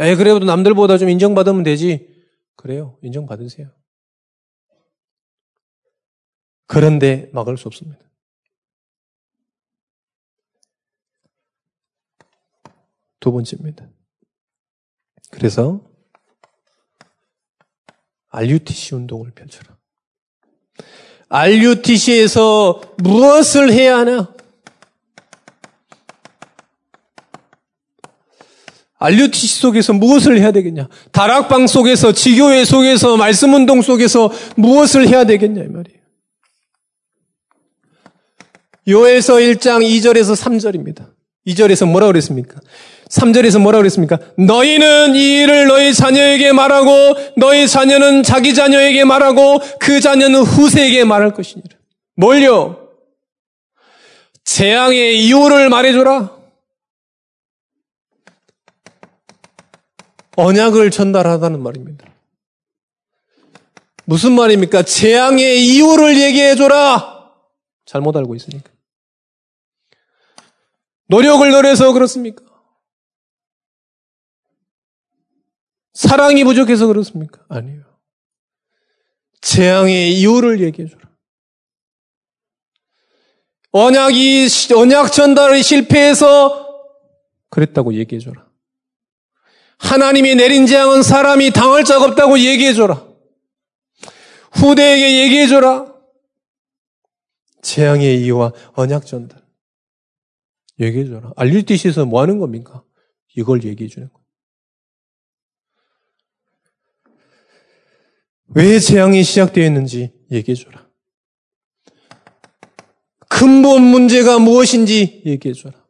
에 0.00 0.16
그래도 0.16 0.38
남들보다 0.40 0.96
좀 0.96 1.10
인정받으면 1.10 1.62
되지. 1.62 2.08
그래요. 2.56 2.98
인정받으세요. 3.02 3.70
그런데 6.66 7.28
막을 7.32 7.58
수 7.58 7.68
없습니다. 7.68 8.00
두 13.18 13.32
번째입니다. 13.32 13.86
그래서 15.30 15.84
RUTC 18.28 18.94
운동을 18.94 19.32
펼쳐라. 19.32 19.79
RUTC에서 21.28 22.80
무엇을 22.98 23.72
해야 23.72 23.98
하나? 23.98 24.28
RUTC 28.98 29.60
속에서 29.60 29.92
무엇을 29.94 30.38
해야 30.38 30.52
되겠냐? 30.52 30.88
다락방 31.12 31.66
속에서, 31.66 32.12
지교회 32.12 32.64
속에서, 32.64 33.16
말씀운동 33.16 33.80
속에서 33.80 34.30
무엇을 34.56 35.08
해야 35.08 35.24
되겠냐, 35.24 35.62
이 35.62 35.68
말이에요. 35.68 36.00
요에서 38.88 39.34
1장 39.34 39.82
2절에서 39.82 40.36
3절입니다. 40.36 41.12
2절에서 41.46 41.88
뭐라 41.88 42.08
그랬습니까? 42.08 42.60
3절에서 43.10 43.60
뭐라 43.60 43.78
그랬습니까? 43.78 44.18
너희는 44.38 45.16
이 45.16 45.40
일을 45.40 45.66
너희 45.66 45.92
자녀에게 45.92 46.52
말하고 46.52 46.90
너희 47.36 47.66
자녀는 47.66 48.22
자기 48.22 48.54
자녀에게 48.54 49.04
말하고 49.04 49.58
그 49.80 50.00
자녀는 50.00 50.42
후세에게 50.42 51.04
말할 51.04 51.34
것이니라. 51.34 51.76
뭘요? 52.14 52.88
재앙의 54.44 55.24
이유를 55.24 55.68
말해줘라. 55.68 56.38
언약을 60.36 60.90
전달하다는 60.90 61.62
말입니다. 61.62 62.06
무슨 64.04 64.32
말입니까? 64.32 64.82
재앙의 64.82 65.66
이유를 65.66 66.20
얘기해줘라. 66.20 67.32
잘못 67.84 68.16
알고 68.16 68.36
있으니까. 68.36 68.70
노력을 71.08 71.48
노려서 71.50 71.92
그렇습니까? 71.92 72.49
사랑이 75.92 76.44
부족해서 76.44 76.86
그렇습니까? 76.86 77.44
아니에요. 77.48 77.84
재앙의 79.40 80.18
이유를 80.18 80.60
얘기해 80.60 80.88
줘라. 80.88 81.10
언약이, 83.72 84.48
언약 84.76 85.12
전달이 85.12 85.62
실패해서 85.62 86.68
그랬다고 87.50 87.94
얘기해 87.94 88.20
줘라. 88.20 88.48
하나님이 89.78 90.34
내린 90.34 90.66
재앙은 90.66 91.02
사람이 91.02 91.52
당할 91.52 91.84
적 91.84 92.02
없다고 92.02 92.38
얘기해 92.38 92.74
줘라. 92.74 93.08
후대에게 94.52 95.22
얘기해 95.22 95.46
줘라. 95.46 95.90
재앙의 97.62 98.22
이유와 98.22 98.52
언약 98.74 99.06
전달. 99.06 99.40
얘기해 100.78 101.06
줘라. 101.06 101.32
알릴티시에서 101.36 102.04
뭐 102.06 102.20
하는 102.20 102.38
겁니까? 102.38 102.82
이걸 103.36 103.64
얘기해 103.64 103.88
주는 103.88 104.08
거예요. 104.08 104.20
왜 108.54 108.80
재앙이 108.80 109.22
시작되었는지 109.22 110.12
얘기해 110.30 110.54
줘라. 110.56 110.88
근본 113.28 113.82
문제가 113.82 114.38
무엇인지 114.38 115.22
얘기해 115.24 115.54
줘라. 115.54 115.80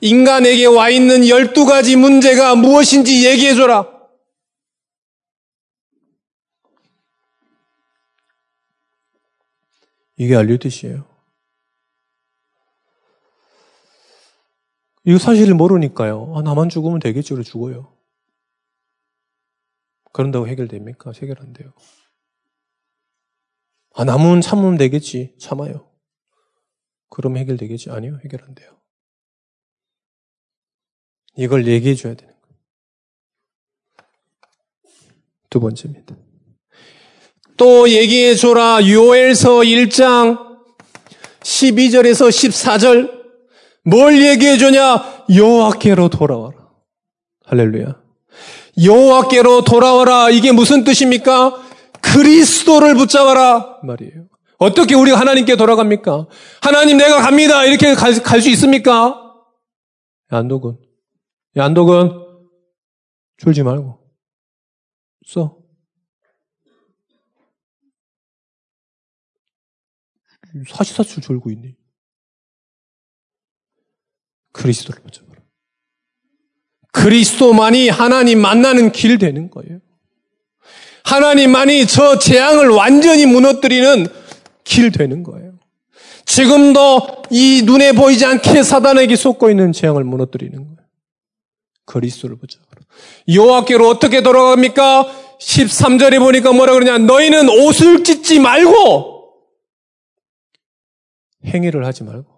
인간에게 0.00 0.66
와 0.66 0.90
있는 0.90 1.22
12가지 1.22 1.96
문제가 1.96 2.54
무엇인지 2.54 3.26
얘기해 3.26 3.54
줘라. 3.54 3.92
이게 10.16 10.36
알릴 10.36 10.58
뜻이에요. 10.58 11.06
이거 15.04 15.18
사실을 15.18 15.54
모르니까요. 15.54 16.34
아, 16.36 16.42
나만 16.42 16.68
죽으면 16.68 16.98
되겠죠. 17.00 17.42
죽어요. 17.42 17.93
그런다고 20.14 20.46
해결됩니까? 20.46 21.10
해결 21.20 21.40
안 21.40 21.52
돼요. 21.52 21.72
아, 23.94 24.04
남은 24.04 24.40
참으면 24.42 24.78
되겠지. 24.78 25.34
참아요. 25.40 25.90
그럼 27.10 27.36
해결되겠지? 27.36 27.90
아니요. 27.90 28.20
해결 28.24 28.44
안 28.44 28.54
돼요. 28.54 28.80
이걸 31.36 31.66
얘기해 31.66 31.96
줘야 31.96 32.14
되는 32.14 32.32
거예요. 32.32 32.58
두 35.50 35.58
번째입니다. 35.58 36.16
또 37.56 37.88
얘기해 37.88 38.36
줘라. 38.36 38.88
요엘서 38.88 39.62
1장 39.62 40.60
12절에서 41.40 42.28
14절 42.28 43.24
뭘 43.82 44.24
얘기해 44.24 44.58
주냐? 44.58 45.24
여호와께로 45.34 46.08
돌아와라. 46.08 46.70
할렐루야. 47.46 48.03
여호와께로 48.82 49.64
돌아와라. 49.64 50.30
이게 50.30 50.52
무슨 50.52 50.84
뜻입니까? 50.84 51.62
그리스도를 52.02 52.94
붙잡아라 52.94 53.80
말이에요. 53.82 54.28
어떻게 54.58 54.94
우리가 54.94 55.18
하나님께 55.18 55.56
돌아갑니까? 55.56 56.26
하나님 56.62 56.96
내가 56.96 57.20
갑니다. 57.20 57.64
이렇게 57.64 57.94
갈 57.94 58.40
수 58.40 58.50
있습니까? 58.50 59.20
안독은 60.28 60.78
안독은 61.56 62.10
졸지 63.38 63.62
말고 63.62 64.00
써. 65.26 65.58
사시사철 70.68 71.22
졸고 71.22 71.50
있네. 71.50 71.74
그리스도를 74.52 75.02
붙잡아라. 75.02 75.33
그리스도만이 76.94 77.88
하나님 77.88 78.40
만나는 78.40 78.92
길 78.92 79.18
되는 79.18 79.50
거예요. 79.50 79.80
하나님만이 81.04 81.86
저 81.86 82.18
재앙을 82.18 82.68
완전히 82.68 83.26
무너뜨리는 83.26 84.06
길 84.62 84.92
되는 84.92 85.22
거예요. 85.24 85.52
지금도 86.24 87.24
이 87.30 87.62
눈에 87.64 87.92
보이지 87.92 88.24
않게 88.24 88.62
사단에게 88.62 89.16
속고 89.16 89.50
있는 89.50 89.72
재앙을 89.72 90.04
무너뜨리는 90.04 90.56
거예요. 90.56 90.78
그리스도를 91.84 92.36
붙잡아라. 92.36 92.82
여호와께로 93.28 93.88
어떻게 93.88 94.22
돌아갑니까? 94.22 95.36
13절에 95.40 96.20
보니까 96.20 96.52
뭐라 96.52 96.72
그러냐? 96.74 96.98
너희는 96.98 97.48
옷을 97.48 98.04
찢지 98.04 98.38
말고 98.38 99.34
행위를 101.44 101.84
하지 101.84 102.04
말고 102.04 102.32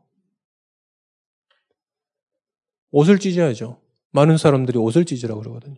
옷을 2.90 3.18
찢어야죠. 3.18 3.85
많은 4.16 4.38
사람들이 4.38 4.78
옷을 4.78 5.04
찢으라고 5.04 5.40
그러거든요. 5.40 5.76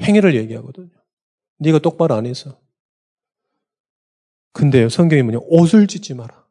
행위를 0.00 0.34
얘기하거든요. 0.34 0.88
네가 1.58 1.80
똑바로 1.80 2.14
안 2.14 2.24
해서. 2.24 2.58
근데요, 4.52 4.88
성경이 4.88 5.22
뭐냐? 5.22 5.38
옷을 5.42 5.86
찢지 5.86 6.14
마라. 6.14 6.46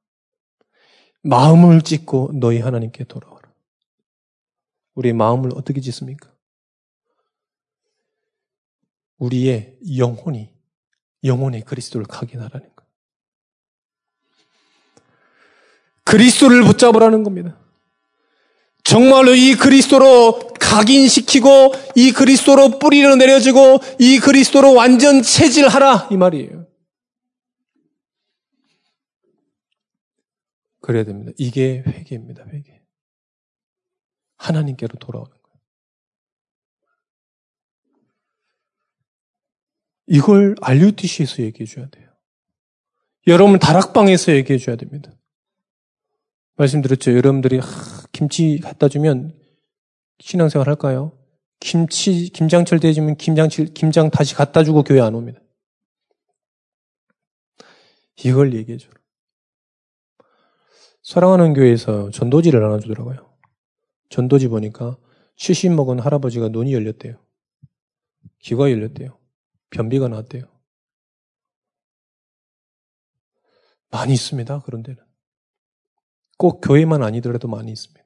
마음을 1.23 1.81
찢고 1.81 2.33
너희 2.35 2.59
하나님께 2.59 3.05
돌아와라. 3.05 3.51
우리의 4.93 5.13
마음을 5.13 5.49
어떻게 5.55 5.81
찢습니까? 5.81 6.31
우리의 9.17 9.79
영혼이, 9.97 10.53
영혼의 11.23 11.61
그리스도를 11.61 12.05
각인하라는 12.05 12.69
거예요. 12.75 12.91
그리스도를 16.03 16.63
붙잡으라는 16.63 17.23
겁니다. 17.23 17.64
정말로 18.85 19.33
이 19.33 19.55
그리스도로 19.55 20.53
각인시키고 20.59 21.73
이 21.95 22.11
그리스도로 22.11 22.77
뿌리를 22.77 23.17
내려지고 23.17 23.79
이 23.99 24.19
그리스도로 24.19 24.73
완전 24.75 25.23
체질하라 25.23 26.09
이 26.11 26.17
말이에요. 26.17 26.67
그래야 30.81 31.03
됩니다. 31.03 31.31
이게 31.37 31.83
회개입니다. 31.85 32.45
회개. 32.45 32.79
하나님께로 34.37 34.99
돌아오는 34.99 35.31
거예요. 35.31 35.59
이걸 40.05 40.55
RUTC에서 40.61 41.41
얘기해 41.41 41.65
줘야 41.65 41.89
돼요. 41.89 42.11
여러분 43.25 43.57
다락방에서 43.57 44.33
얘기해 44.33 44.59
줘야 44.59 44.75
됩니다. 44.75 45.11
말씀드렸죠. 46.57 47.15
여러분들이 47.15 47.57
하, 47.57 48.04
김치 48.15 48.59
갖다 48.59 48.87
주면 48.87 49.37
신앙생활 50.19 50.69
할까요? 50.69 51.11
김치 51.59 52.29
김장철 52.29 52.79
되지면 52.79 53.17
김장철 53.17 53.73
김장 53.73 54.09
다시 54.09 54.35
갖다 54.35 54.63
주고 54.63 54.83
교회 54.83 55.01
안 55.01 55.15
옵니다. 55.15 55.41
이걸 58.23 58.53
얘기해 58.53 58.77
줘. 58.77 58.89
사랑하는 61.03 61.53
교회에서 61.53 62.09
전도지를 62.11 62.61
나눠주더라고요. 62.61 63.37
전도지 64.07 64.47
보니까 64.47 64.97
70 65.35 65.73
먹은 65.73 65.99
할아버지가 65.99 66.47
눈이 66.47 66.73
열렸대요. 66.73 67.21
귀가 68.39 68.71
열렸대요. 68.71 69.19
변비가 69.71 70.07
나왔대요. 70.07 70.45
많이 73.91 74.13
있습니다. 74.13 74.61
그런 74.61 74.83
데는. 74.83 75.03
꼭 76.37 76.61
교회만 76.61 77.03
아니더라도 77.03 77.49
많이 77.49 77.73
있습니다. 77.73 78.04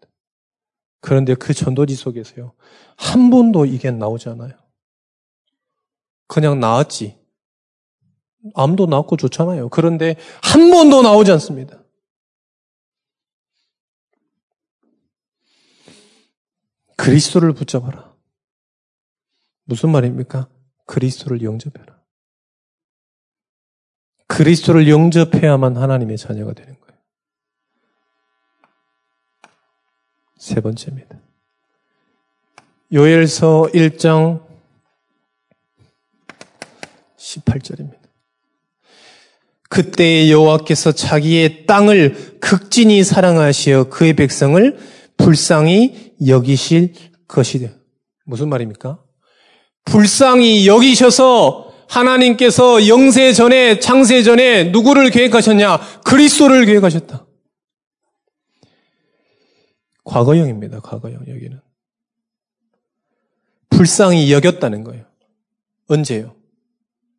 그런데 1.02 1.34
그 1.36 1.54
전도지 1.54 1.96
속에서요. 1.96 2.54
한 2.98 3.30
번도 3.30 3.66
이게 3.66 3.92
나오지 3.92 4.30
않아요. 4.30 4.54
그냥 6.28 6.60
나왔지. 6.60 7.18
암도 8.56 8.86
나왔고 8.86 9.18
좋잖아요. 9.18 9.70
그런데 9.70 10.16
한 10.42 10.70
번도 10.72 11.02
나오지 11.02 11.32
않습니다. 11.34 11.84
그리스도를 16.96 17.54
붙잡아라. 17.54 18.14
무슨 19.64 19.92
말입니까? 19.92 20.50
그리스도를 20.86 21.44
영접해라. 21.44 22.00
그리스도를 24.28 24.90
영접해야만 24.90 25.78
하나님의 25.78 26.18
자녀가 26.18 26.54
되는 26.54 26.80
거예요. 26.80 26.89
세 30.40 30.62
번째입니다. 30.62 31.20
요엘서 32.94 33.70
1장 33.74 34.42
18절입니다. 37.18 38.00
그때 39.70 40.32
여호와께서 40.32 40.94
자기의 40.94 41.66
땅을 41.68 42.38
극진히 42.40 43.04
사랑하시어 43.04 43.90
그의 43.90 44.14
백성을 44.14 44.80
불쌍히 45.18 46.14
여기실 46.26 46.94
것이다. 47.28 47.74
무슨 48.24 48.48
말입니까? 48.50 48.98
불쌍히 49.84 50.68
여기셔서 50.68 51.74
하나님께서 51.90 52.88
영세 52.88 53.34
전에 53.34 53.80
창세 53.80 54.24
전에 54.24 54.66
누구를 54.72 55.10
계획하셨냐? 55.10 56.02
그리스도를 56.06 56.66
계획하셨다. 56.66 57.26
과거형입니다. 60.10 60.80
과거형 60.80 61.26
여기는. 61.28 61.60
불쌍히 63.70 64.32
여겼다는 64.34 64.84
거예요. 64.84 65.06
언제요? 65.88 66.36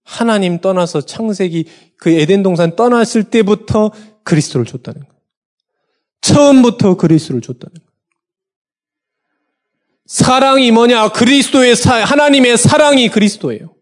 하나님 0.03 0.61
떠나서 0.61 1.01
창세기 1.03 1.67
그 1.97 2.11
에덴 2.11 2.43
동산 2.43 2.75
떠났을 2.75 3.25
때부터 3.25 3.93
그리스도를 4.25 4.67
줬다는 4.67 5.01
거예요. 5.01 5.21
처음부터 6.21 6.97
그리스도를 6.97 7.41
줬다는 7.41 7.75
거예요. 7.75 7.91
사랑이 10.07 10.73
뭐냐? 10.73 11.13
그리스도의 11.13 11.77
사, 11.77 12.05
하나님의 12.05 12.59
사랑이 12.59 13.09
그리스도예요. 13.09 13.73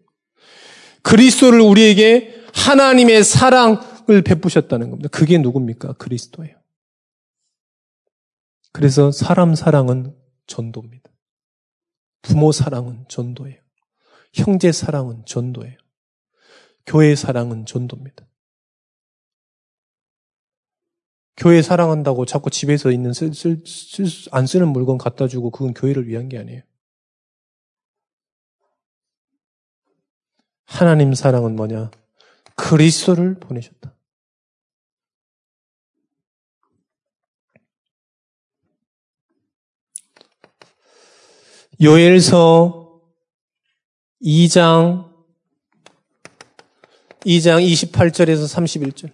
그리스도를 1.03 1.61
우리에게 1.61 2.35
하나님의 2.53 3.25
사랑을 3.25 4.23
베푸셨다는 4.23 4.91
겁니다. 4.91 5.09
그게 5.11 5.39
누굽니까? 5.39 5.95
그리스도예요. 5.95 6.58
그래서 8.73 9.11
사람 9.11 9.55
사랑은 9.55 10.17
전도입니다. 10.47 11.11
부모 12.23 12.53
사랑은 12.53 13.07
전도예요. 13.09 13.61
형제 14.35 14.73
사랑은 14.73 15.25
전도예요. 15.27 15.77
교회 16.87 17.15
사랑은 17.15 17.67
전도입니다. 17.67 18.27
교회 21.37 21.63
사랑한다고 21.63 22.27
자꾸 22.27 22.51
집에서 22.51 22.91
있는 22.91 23.13
쓸, 23.13 23.33
쓸, 23.33 23.63
쓸, 23.65 24.07
안 24.33 24.47
쓰는 24.47 24.69
물건 24.69 24.99
갖다 24.99 25.29
주고 25.29 25.51
그건 25.51 25.73
교회를 25.73 26.09
위한 26.09 26.29
게 26.29 26.37
아니에요. 26.39 26.63
하나님 30.65 31.15
사랑은 31.15 31.57
뭐냐? 31.57 31.91
그리스도를 32.57 33.39
보내셨다. 33.39 33.98
요엘서 41.81 42.89
2장 44.25 45.05
2장 47.25 47.65
28절에서 47.65 48.49
31절. 48.49 49.11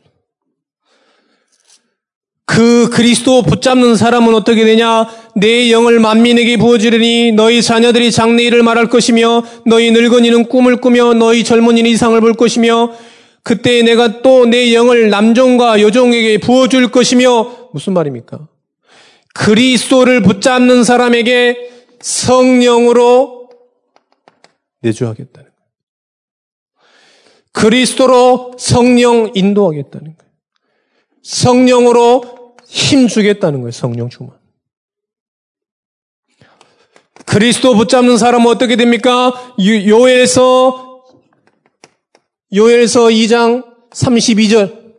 그 2.46 2.88
그리스도 2.90 3.42
붙잡는 3.42 3.96
사람은 3.96 4.34
어떻게 4.34 4.64
되냐? 4.64 5.08
내 5.34 5.70
영을 5.70 5.98
만민에게 5.98 6.56
부어주리니 6.58 7.32
너희 7.32 7.62
자녀들이 7.62 8.12
장래일을 8.12 8.62
말할 8.62 8.88
것이며 8.88 9.44
너희 9.66 9.90
늙은이는 9.90 10.44
꿈을 10.48 10.76
꾸며 10.80 11.14
너희 11.14 11.42
젊은이는 11.42 11.90
이상을 11.90 12.18
볼 12.20 12.34
것이며 12.34 12.92
그때 13.42 13.82
내가 13.82 14.22
또 14.22 14.46
내 14.46 14.72
영을 14.74 15.10
남종과 15.10 15.80
여종에게 15.80 16.38
부어줄 16.38 16.90
것이며 16.90 17.68
무슨 17.72 17.92
말입니까? 17.94 18.46
그리스도를 19.34 20.22
붙잡는 20.22 20.84
사람에게 20.84 21.73
성령으로 22.04 23.48
내주하겠다는 24.82 25.50
거예요. 25.50 25.70
그리스도로 27.52 28.52
성령 28.58 29.32
인도하겠다는 29.34 30.16
거예요. 30.18 30.32
성령으로 31.22 32.56
힘 32.66 33.08
주겠다는 33.08 33.60
거예요. 33.60 33.70
성령 33.70 34.10
주만. 34.10 34.38
그리스도 37.24 37.74
붙잡는 37.74 38.18
사람은 38.18 38.48
어떻게 38.48 38.76
됩니까? 38.76 39.32
요엘서 39.58 41.04
요엘서 42.52 43.00
2장 43.06 43.88
32절 43.90 44.94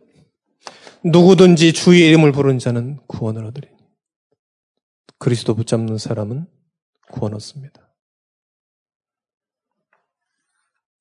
누구든지 1.03 1.71
주의 1.71 2.07
이름을 2.07 2.31
부르는 2.31 2.57
자는 2.57 2.97
구원을 3.05 3.45
얻으리니 3.45 3.75
그리스도 5.19 5.53
붙잡는 5.53 5.99
사람은 5.99 6.54
구원 7.15 7.33
얻습니다. 7.33 7.81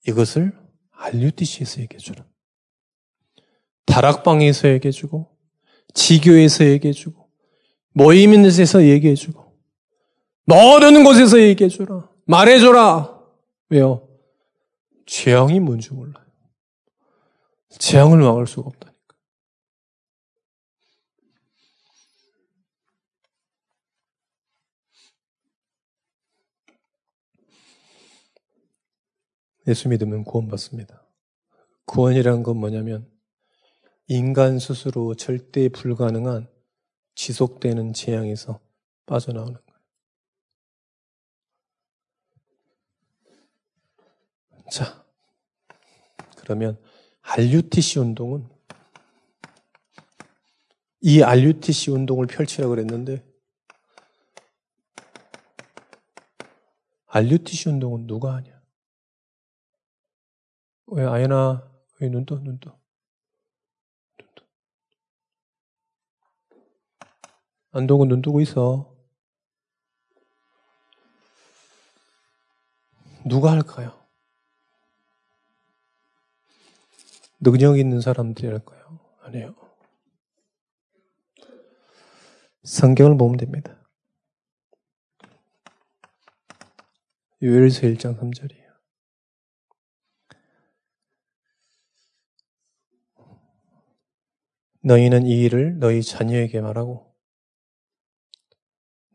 이것을 0.07 0.53
RUTC에서 0.93 1.81
얘기해 1.83 1.99
주는 1.99 2.23
다락방에서 3.87 4.69
얘기해 4.69 4.93
주고 4.93 5.37
지교에서 5.93 6.65
얘기해주고, 6.65 7.31
모임 7.93 8.33
있는 8.33 8.51
데서 8.51 8.85
얘기해주고, 8.85 9.57
모든 10.47 11.05
곳에서 11.05 11.41
얘기해줘라. 11.41 12.11
말해줘라. 12.27 13.23
왜요? 13.71 14.09
재앙이 15.07 15.61
뭔지 15.61 15.93
몰라요. 15.93 16.25
재앙을 17.79 18.19
막을 18.19 18.47
수가 18.47 18.69
없다 18.69 18.94
예수 29.67 29.89
믿으면 29.89 30.25
구원받습니다. 30.25 31.03
구원이란 31.87 32.43
건 32.43 32.59
뭐냐면 32.59 33.11
인간 34.07 34.59
스스로 34.59 35.15
절대 35.15 35.69
불가능한 35.69 36.49
지속되는 37.15 37.93
재앙에서 37.93 38.61
빠져나오는 39.07 39.55
거예요. 39.55 39.65
자, 44.71 45.05
그러면 46.37 46.79
RUTC 47.23 48.01
운동은 48.01 48.49
이 51.01 51.23
RUTC 51.23 51.91
운동을 51.91 52.27
펼치라고 52.27 52.71
그랬는데 52.75 53.25
RUTC 57.07 57.71
운동은 57.71 58.07
누가 58.07 58.35
하냐? 58.35 58.54
왜 60.87 61.05
아연아 61.05 61.71
왜 62.01 62.09
눈떠 62.09 62.37
눈떠 62.41 62.79
눈떠 64.19 64.45
안동은 67.77 68.07
눈 68.07 68.23
뜨고 68.23 68.41
있어. 68.41 68.95
누가 73.27 73.51
할까요? 73.51 74.07
능력 77.41 77.79
있는 77.79 78.01
사람들이 78.01 78.47
할까요? 78.47 79.01
아니요. 79.23 79.57
성경을 82.63 83.19
보면 83.19 83.37
됩니다. 83.39 83.77
요엘서 87.43 87.89
1장 87.89 88.17
3절이에요. 88.21 88.65
너희는 94.85 95.27
이 95.27 95.41
일을 95.43 95.79
너희 95.79 96.03
자녀에게 96.03 96.61
말하고 96.61 97.15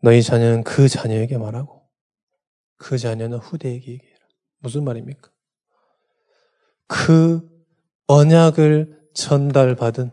너희 0.02 0.24
자녀는 0.24 0.64
그 0.64 0.88
자녀에게 0.88 1.38
말하고 1.38 1.88
그 2.78 2.98
자녀는 2.98 3.38
후대에게 3.38 3.92
얘기해라. 3.92 4.20
무슨 4.60 4.84
말입니까? 4.84 5.32
그 6.88 7.48
언약을 8.08 9.10
전달받은 9.14 10.12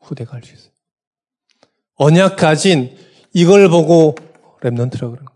후대가 0.00 0.34
할 0.34 0.42
수 0.44 0.54
있어요. 0.54 0.72
언약 1.96 2.36
가진 2.36 2.96
이걸 3.34 3.68
보고 3.68 4.14
랩런트라 4.60 5.00
그러는 5.00 5.24
거예요. 5.24 5.31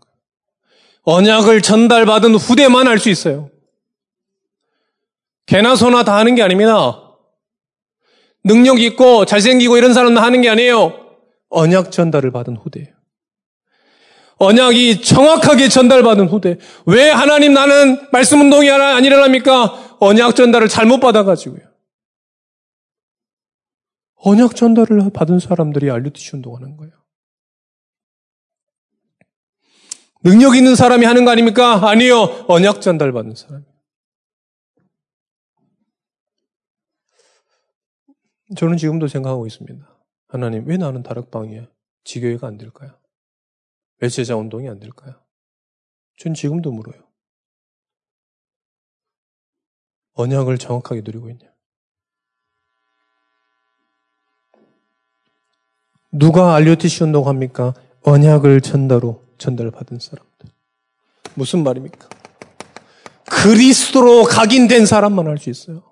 언약을 1.09 1.61
전달받은 1.61 2.35
후대만 2.35 2.85
할수 2.85 3.09
있어요. 3.09 3.49
개나 5.45 5.77
소나 5.77 6.03
다 6.03 6.17
하는 6.17 6.35
게 6.35 6.43
아닙니다. 6.43 7.01
능력 8.43 8.81
있고 8.81 9.23
잘생기고 9.23 9.77
이런 9.77 9.93
사람도 9.93 10.19
하는 10.19 10.41
게 10.41 10.49
아니에요. 10.49 11.15
언약 11.49 11.93
전달을 11.93 12.31
받은 12.31 12.57
후대예요. 12.57 12.89
언약이 14.35 15.01
정확하게 15.01 15.69
전달받은 15.69 16.27
후대. 16.27 16.57
왜 16.85 17.09
하나님 17.09 17.53
나는 17.53 18.05
말씀 18.11 18.41
운동이 18.41 18.69
안 18.69 19.05
일어납니까? 19.05 19.97
언약 20.01 20.35
전달을 20.35 20.67
잘못 20.67 20.99
받아가지고요. 20.99 21.61
언약 24.17 24.57
전달을 24.57 25.09
받은 25.13 25.39
사람들이 25.39 25.89
알류티시 25.89 26.31
운동하는 26.35 26.75
거예요. 26.75 26.96
능력 30.23 30.55
있는 30.55 30.75
사람이 30.75 31.05
하는 31.05 31.25
거 31.25 31.31
아닙니까? 31.31 31.87
아니요. 31.89 32.45
언약 32.47 32.81
전달 32.81 33.11
받는 33.11 33.35
사람. 33.35 33.65
저는 38.55 38.77
지금도 38.77 39.07
생각하고 39.07 39.45
있습니다. 39.45 39.85
하나님, 40.29 40.65
왜 40.67 40.77
나는 40.77 41.03
다락방이야? 41.03 41.67
지교회가 42.03 42.47
안 42.47 42.57
될까요? 42.57 42.97
왜 43.99 44.09
제자 44.09 44.35
운동이 44.35 44.69
안 44.69 44.79
될까요? 44.79 45.15
전 46.17 46.33
지금도 46.33 46.71
물어요. 46.71 47.07
언약을 50.13 50.57
정확하게 50.57 51.01
누리고 51.01 51.29
있냐? 51.29 51.47
누가 56.11 56.55
알료티시 56.55 57.03
운동합니까? 57.03 57.73
언약을 58.03 58.61
전달로 58.61 59.26
전달받은 59.37 59.99
사람들. 59.99 60.49
무슨 61.35 61.63
말입니까? 61.63 62.09
그리스도로 63.25 64.23
각인된 64.23 64.85
사람만 64.85 65.27
할 65.27 65.37
수 65.37 65.49
있어요. 65.49 65.83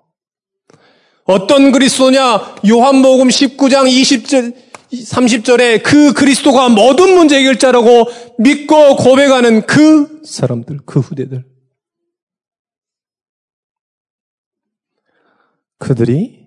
어떤 1.24 1.72
그리스도냐? 1.72 2.56
요한복음 2.68 3.28
19장 3.28 3.90
20절, 3.90 4.54
30절에 4.92 5.82
그 5.82 6.12
그리스도가 6.12 6.68
모든 6.68 7.16
문제 7.16 7.38
해결자라고 7.38 8.06
믿고 8.38 8.96
고백하는 8.96 9.66
그 9.66 10.22
사람들, 10.24 10.80
그 10.86 11.00
후대들. 11.00 11.44
그들이 15.78 16.46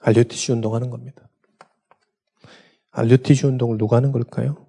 알류티시 0.00 0.52
운동하는 0.52 0.90
겁니다. 0.90 1.28
알류티시 2.90 3.46
운동을 3.46 3.78
누가 3.78 3.96
하는 3.96 4.10
걸까요? 4.10 4.66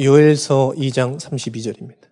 요엘서 0.00 0.74
2장 0.76 1.18
32절입니다. 1.18 2.08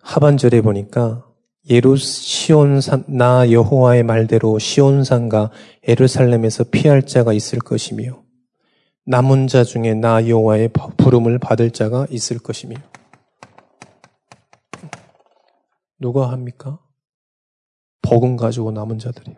하반절에 0.00 0.60
보니까 0.62 1.26
예루 1.70 1.96
시온산 1.96 3.04
나 3.06 3.50
여호와의 3.50 4.02
말대로 4.02 4.58
시온산과 4.58 5.52
에르살렘에서 5.84 6.64
피할 6.64 7.06
자가 7.06 7.32
있을 7.32 7.58
것이며 7.58 8.22
남은 9.04 9.46
자 9.46 9.62
중에 9.62 9.94
나 9.94 10.28
여호와의 10.28 10.70
부름을 10.96 11.38
받을 11.38 11.70
자가 11.70 12.06
있을 12.10 12.38
것이며 12.38 12.76
누가 16.00 16.30
합니까? 16.30 16.80
복음 18.02 18.36
가지고 18.36 18.70
남은 18.72 18.98
자들이요. 18.98 19.36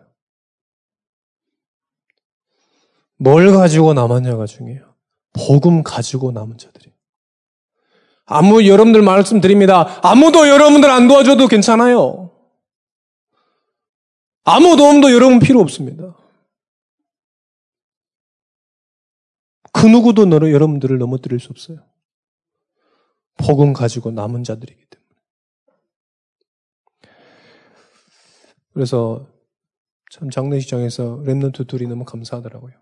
뭘 3.18 3.52
가지고 3.52 3.94
남았냐가 3.94 4.46
중요해요. 4.46 4.97
복음 5.32 5.82
가지고 5.82 6.32
남은 6.32 6.58
자들이. 6.58 6.92
아무 8.24 8.66
여러분들 8.66 9.02
말씀드립니다. 9.02 10.00
아무도 10.02 10.48
여러분들 10.48 10.90
안 10.90 11.08
도와줘도 11.08 11.48
괜찮아요. 11.48 12.30
아무 14.44 14.76
도움도 14.76 15.12
여러분 15.12 15.38
필요 15.38 15.60
없습니다. 15.60 16.16
그 19.72 19.86
누구도 19.86 20.24
너를 20.24 20.52
여러분들을 20.52 20.98
넘어뜨릴 20.98 21.40
수 21.40 21.50
없어요. 21.50 21.86
복음 23.36 23.72
가지고 23.72 24.10
남은 24.10 24.44
자들이기 24.44 24.84
때문에. 24.86 25.08
그래서 28.72 29.26
참 30.10 30.30
장례식장에서 30.30 31.22
랩런트 31.24 31.66
둘이 31.66 31.86
너무 31.86 32.04
감사하더라고요. 32.04 32.74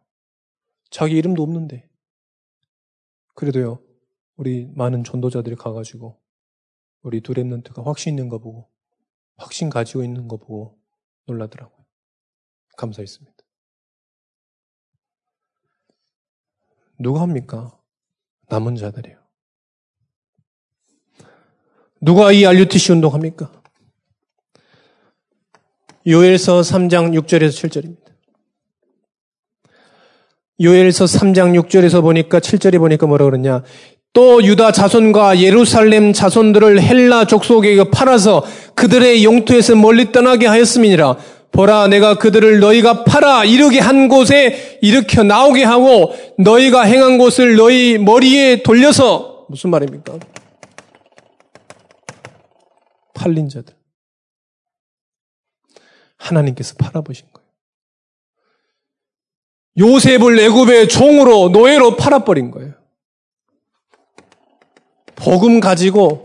자기 0.91 1.17
이름도 1.17 1.43
없는데. 1.43 1.89
그래도요, 3.37 3.83
우리 4.37 4.67
많은 4.75 5.05
전도자들이 5.05 5.57
가가지고 5.57 6.19
우리 7.03 7.21
두 7.21 7.35
랩런트가 7.35 7.85
확신 7.85 8.15
있는 8.15 8.29
거 8.31 8.39
보고 8.39 8.69
확신 9.37 9.69
가지고 9.69 10.03
있는 10.03 10.27
거 10.27 10.39
보고 10.39 10.79
놀라더라고요. 11.27 11.85
감사했습니다. 12.79 13.37
누가 16.99 17.21
합니까? 17.21 17.79
남은 18.49 18.77
자들이요. 18.77 19.23
누가 22.01 22.33
이 22.33 22.47
RUTC 22.47 22.93
운동합니까? 22.93 23.63
요엘서 26.07 26.63
3장 26.63 27.13
6절에서 27.21 27.69
7절입니다. 27.69 28.06
요엘서 30.61 31.05
3장 31.05 31.61
6절에서 31.63 32.01
보니까 32.03 32.41
7절에 32.41 32.79
보니까 32.79 33.07
뭐라 33.07 33.27
그러냐. 33.27 33.63
또 34.13 34.43
유다 34.43 34.73
자손과 34.73 35.41
예루살렘 35.41 36.15
자손들을 36.15 36.81
헬라 36.81 37.27
족속에게 37.27 37.91
팔아서 37.91 38.43
그들의 38.75 39.23
용토에서 39.25 39.77
멀리 39.77 40.11
떠나게 40.13 40.47
하였음이니라. 40.47 41.17
보라 41.53 41.89
내가 41.89 42.19
그들을 42.19 42.61
너희가 42.61 43.05
팔아 43.05 43.45
이르게 43.45 43.79
한 43.79 44.09
곳에 44.09 44.79
일으켜 44.81 45.23
나오게 45.23 45.65
하고 45.65 46.15
너희가 46.39 46.83
행한 46.83 47.19
곳을 47.19 47.57
너희 47.57 47.99
머리에 47.99 48.63
돌려서 48.63 49.45
무슨 49.49 49.71
말입니까? 49.71 50.19
팔린 53.15 53.49
자들. 53.49 53.75
하나님께서 56.17 56.75
팔아보신 56.79 57.27
거예요. 57.33 57.36
요셉을 59.79 60.39
애굽의 60.39 60.89
종으로 60.89 61.51
노예로 61.51 61.97
팔아버린 61.97 62.51
거예요. 62.51 62.75
복음 65.15 65.61
가지고 65.61 66.25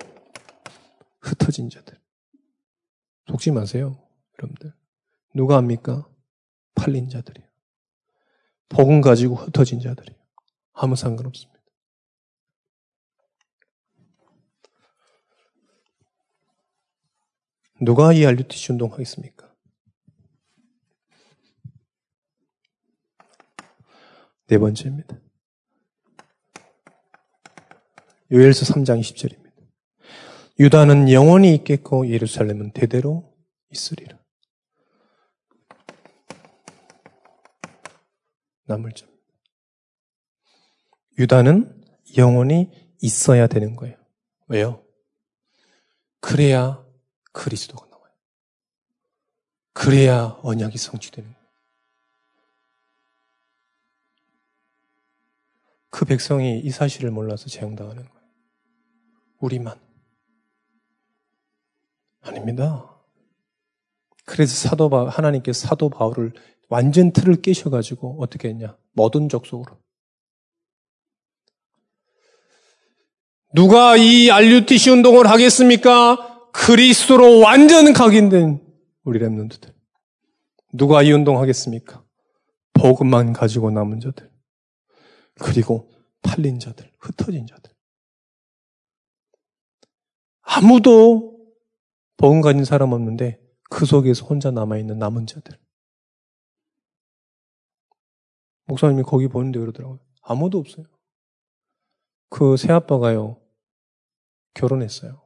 흩어진 1.19 1.69
자들. 1.69 1.99
속지 3.27 3.51
마세요, 3.51 3.97
여러분들. 4.39 4.73
누가 5.33 5.57
합니까? 5.57 6.07
팔린 6.75 7.09
자들이요. 7.09 7.45
복음 8.69 9.01
가지고 9.01 9.35
흩어진 9.35 9.79
자들이요. 9.79 10.17
아무 10.73 10.95
상관없습니다. 10.95 11.59
누가 17.81 18.13
이 18.13 18.25
RUTC 18.25 18.73
운동하겠습니까? 18.73 19.50
네 24.51 24.57
번째입니다. 24.57 25.17
요엘서 28.33 28.65
3장 28.65 28.99
20절입니다. 28.99 29.49
유다는 30.59 31.09
영원히 31.09 31.55
있겠고 31.55 32.09
예루살렘은 32.09 32.73
대대로 32.73 33.33
있으리라. 33.69 34.19
나물점. 38.65 39.07
유다는 41.17 41.85
영원히 42.17 42.69
있어야 42.99 43.47
되는 43.47 43.77
거예요. 43.77 43.95
왜요? 44.49 44.85
그래야 46.19 46.85
그리스도가 47.31 47.85
나와요. 47.89 48.13
그래야 49.71 50.37
언약이 50.43 50.77
성취되는 50.77 51.31
거예요. 51.31 51.40
그 55.91 56.05
백성이 56.05 56.59
이 56.59 56.71
사실을 56.71 57.11
몰라서 57.11 57.47
재앙당하는 57.47 58.03
거예요. 58.03 58.27
우리만. 59.39 59.77
아닙니다. 62.21 62.89
그래서 64.25 64.69
사도 64.69 64.89
바 64.89 65.09
하나님께서 65.09 65.67
사도 65.67 65.89
바울을 65.89 66.33
완전 66.69 67.11
틀을 67.11 67.41
깨셔가지고 67.41 68.21
어떻게 68.21 68.47
했냐? 68.47 68.77
모든 68.93 69.27
족속으로. 69.27 69.77
누가 73.53 73.97
이 73.97 74.31
RUTC 74.31 74.91
운동을 74.91 75.27
하겠습니까? 75.27 76.49
그리스도로 76.53 77.39
완전 77.39 77.91
각인된 77.91 78.61
우리 79.03 79.19
랩런드들. 79.19 79.73
누가 80.71 81.01
이 81.01 81.11
운동 81.11 81.39
하겠습니까? 81.39 82.01
복음만 82.73 83.33
가지고 83.33 83.71
남은 83.71 83.99
자들. 83.99 84.30
그리고 85.35 85.91
팔린 86.21 86.59
자들, 86.59 86.91
흩어진 86.99 87.47
자들. 87.47 87.71
아무도 90.41 91.39
복음 92.17 92.41
가진 92.41 92.65
사람 92.65 92.93
없는데 92.93 93.41
그 93.69 93.85
속에서 93.85 94.25
혼자 94.25 94.51
남아있는 94.51 94.99
남은 94.99 95.25
자들. 95.25 95.57
목사님이 98.65 99.03
거기 99.03 99.27
보는데 99.27 99.59
그러더라고요. 99.59 99.99
아무도 100.21 100.59
없어요. 100.59 100.85
그 102.29 102.55
새아빠가요, 102.57 103.41
결혼했어요. 104.53 105.21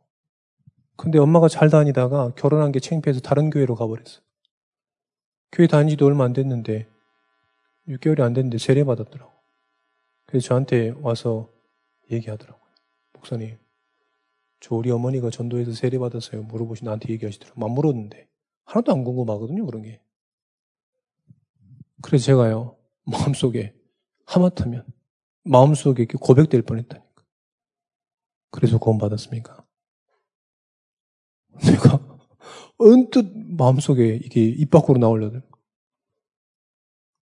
근데 0.95 1.19
엄마가 1.19 1.47
잘 1.47 1.69
다니다가 1.69 2.33
결혼한 2.35 2.71
게 2.71 2.79
창피해서 2.79 3.19
다른 3.19 3.49
교회로 3.49 3.75
가버렸어요. 3.75 4.23
교회 5.51 5.67
다닌 5.67 5.89
지도 5.89 6.05
얼마 6.05 6.23
안 6.23 6.33
됐는데, 6.33 6.89
6개월이 7.87 8.21
안 8.21 8.33
됐는데 8.33 8.57
세례 8.57 8.83
받았더라고. 8.83 9.34
그래서 10.35 10.49
저한테 10.49 10.89
와서 10.99 11.49
얘기하더라고요. 12.11 12.69
목사님, 13.13 13.57
저 14.59 14.75
우리 14.75 14.91
어머니가 14.91 15.29
전도해서 15.29 15.71
세례받았어요. 15.71 16.43
물어보시 16.43 16.83
나한테 16.83 17.13
얘기하시더라고요. 17.13 17.65
안 17.65 17.71
물었는데. 17.71 18.27
하나도 18.65 18.91
안 18.91 19.05
궁금하거든요, 19.05 19.65
그런 19.65 19.83
게. 19.83 20.01
그래서 22.01 22.25
제가요, 22.25 22.77
마음속에 23.05 23.73
하마터면 24.25 24.85
마음속에 25.45 26.03
고백될 26.03 26.63
뻔 26.63 26.79
했다니까. 26.79 27.23
그래서 28.51 28.77
구원 28.77 28.97
받았습니까? 28.97 29.65
내가 31.63 32.19
언뜻 32.77 33.25
마음속에 33.33 34.19
이게 34.21 34.43
입 34.43 34.69
밖으로 34.69 34.99
나오려고 34.99 35.39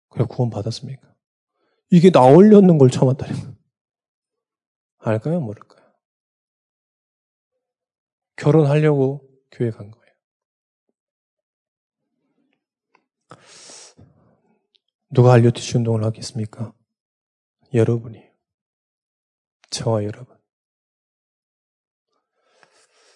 그래 0.08 0.26
구원 0.30 0.50
받았습니까? 0.50 1.13
이게 1.90 2.10
나오려는 2.12 2.78
걸 2.78 2.90
참았다니까. 2.90 3.54
알까요? 5.00 5.42
모를까요? 5.42 5.94
결혼하려고 8.36 9.30
교회 9.52 9.70
간 9.70 9.92
거예요. 9.92 10.04
누가 15.10 15.34
알려주시 15.34 15.78
운동을 15.78 16.04
하겠습니까? 16.04 16.74
여러분이. 17.74 18.24
저와 19.70 20.04
여러분. 20.04 20.38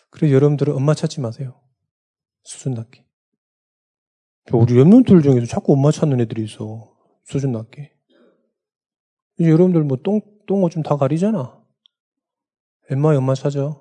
그래서 0.10 0.34
여러분들은 0.34 0.75
엄마 0.75 0.93
찾지 0.93 1.21
마세요. 1.21 1.62
수준 2.43 2.73
낮게. 2.73 3.06
우리 4.53 4.73
랩런들 4.73 5.21
중에서 5.21 5.45
자꾸 5.45 5.73
엄마 5.73 5.91
찾는 5.91 6.21
애들이 6.21 6.43
있어. 6.45 6.95
수준 7.25 7.51
낮게. 7.51 7.96
이제 9.39 9.50
여러분들 9.50 9.84
뭐 9.84 9.97
똥, 10.04 10.21
똥어 10.45 10.69
좀 10.69 10.84
다 10.84 10.95
가리잖아. 10.97 11.58
엠마의 12.89 13.17
엄마 13.17 13.36
찾아. 13.36 13.80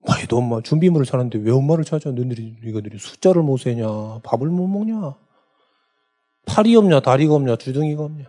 와이도 0.00 0.36
엄마 0.38 0.60
준비물을 0.62 1.04
사는데 1.04 1.38
왜 1.38 1.50
엄마를 1.50 1.84
찾아? 1.84 2.10
너희들이, 2.12 2.58
이거들이 2.64 2.98
숫자를 2.98 3.42
못 3.42 3.56
세냐? 3.56 4.20
밥을 4.22 4.48
못 4.48 4.68
먹냐? 4.68 5.16
팔이 6.46 6.76
없냐, 6.76 7.00
다리가 7.00 7.34
없냐, 7.34 7.56
주둥이가 7.56 8.04
없냐. 8.04 8.24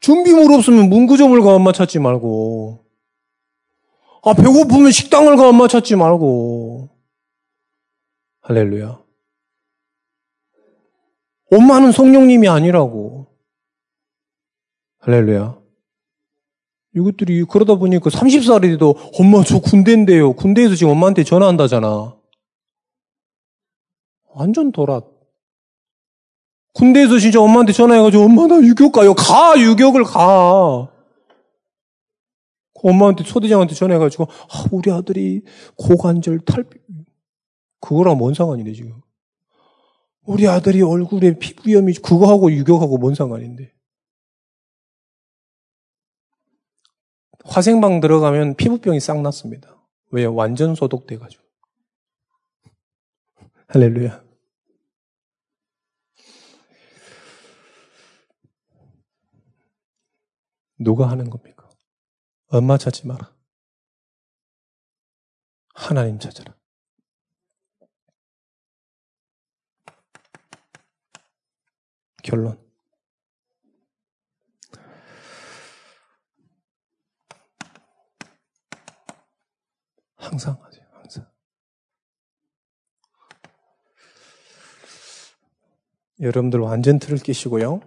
준비물 0.00 0.52
없으면 0.54 0.88
문구점을 0.88 1.38
가 1.42 1.54
엄마 1.54 1.72
찾지 1.72 1.98
말고. 1.98 2.82
아, 4.22 4.32
배고프면 4.32 4.90
식당을 4.90 5.36
가 5.36 5.48
엄마 5.50 5.68
찾지 5.68 5.96
말고. 5.96 6.88
할렐루야. 8.40 9.03
엄마는 11.50 11.92
성령님이 11.92 12.48
아니라고. 12.48 13.26
할렐루야. 14.98 15.58
이것들이 16.96 17.44
그러다 17.44 17.74
보니까 17.74 18.08
30살이 18.08 18.62
돼도 18.72 18.94
엄마 19.18 19.42
저 19.44 19.58
군대인데요. 19.58 20.34
군대에서 20.34 20.74
지금 20.74 20.92
엄마한테 20.92 21.24
전화한다잖아. 21.24 22.16
완전 24.28 24.72
돌아. 24.72 25.00
군대에서 26.72 27.18
진짜 27.18 27.40
엄마한테 27.40 27.72
전화해가지고 27.72 28.24
엄마 28.24 28.46
나 28.46 28.56
유격 28.56 28.92
가요. 28.92 29.14
가 29.14 29.58
유격을 29.58 30.04
가. 30.04 30.90
엄마한테 32.74 33.24
초대장한테 33.24 33.74
전화해가지고 33.74 34.24
아, 34.24 34.64
우리 34.72 34.90
아들이 34.90 35.42
고관절 35.76 36.40
탈 36.40 36.64
그거랑 37.80 38.18
뭔 38.18 38.34
상관이네 38.34 38.72
지금. 38.72 39.00
우리 40.26 40.48
아들이 40.48 40.80
얼굴에 40.82 41.38
피부염이 41.38 41.94
그거하고 41.94 42.50
유격하고 42.50 42.98
뭔 42.98 43.14
상관인데. 43.14 43.72
화생방 47.44 48.00
들어가면 48.00 48.56
피부병이 48.56 49.00
싹 49.00 49.20
났습니다. 49.20 49.78
왜? 50.10 50.24
완전 50.24 50.74
소독돼가지고. 50.74 51.44
할렐루야. 53.68 54.24
누가 60.78 61.08
하는 61.10 61.28
겁니까? 61.28 61.68
엄마 62.48 62.78
찾지 62.78 63.06
마라. 63.06 63.34
하나님 65.74 66.18
찾아라. 66.18 66.56
결론. 72.24 72.58
항상 80.16 80.58
하세요, 80.62 80.84
항상. 80.92 81.30
여러분들 86.18 86.60
완전 86.60 86.98
틀을 86.98 87.18
끼시고요. 87.18 87.80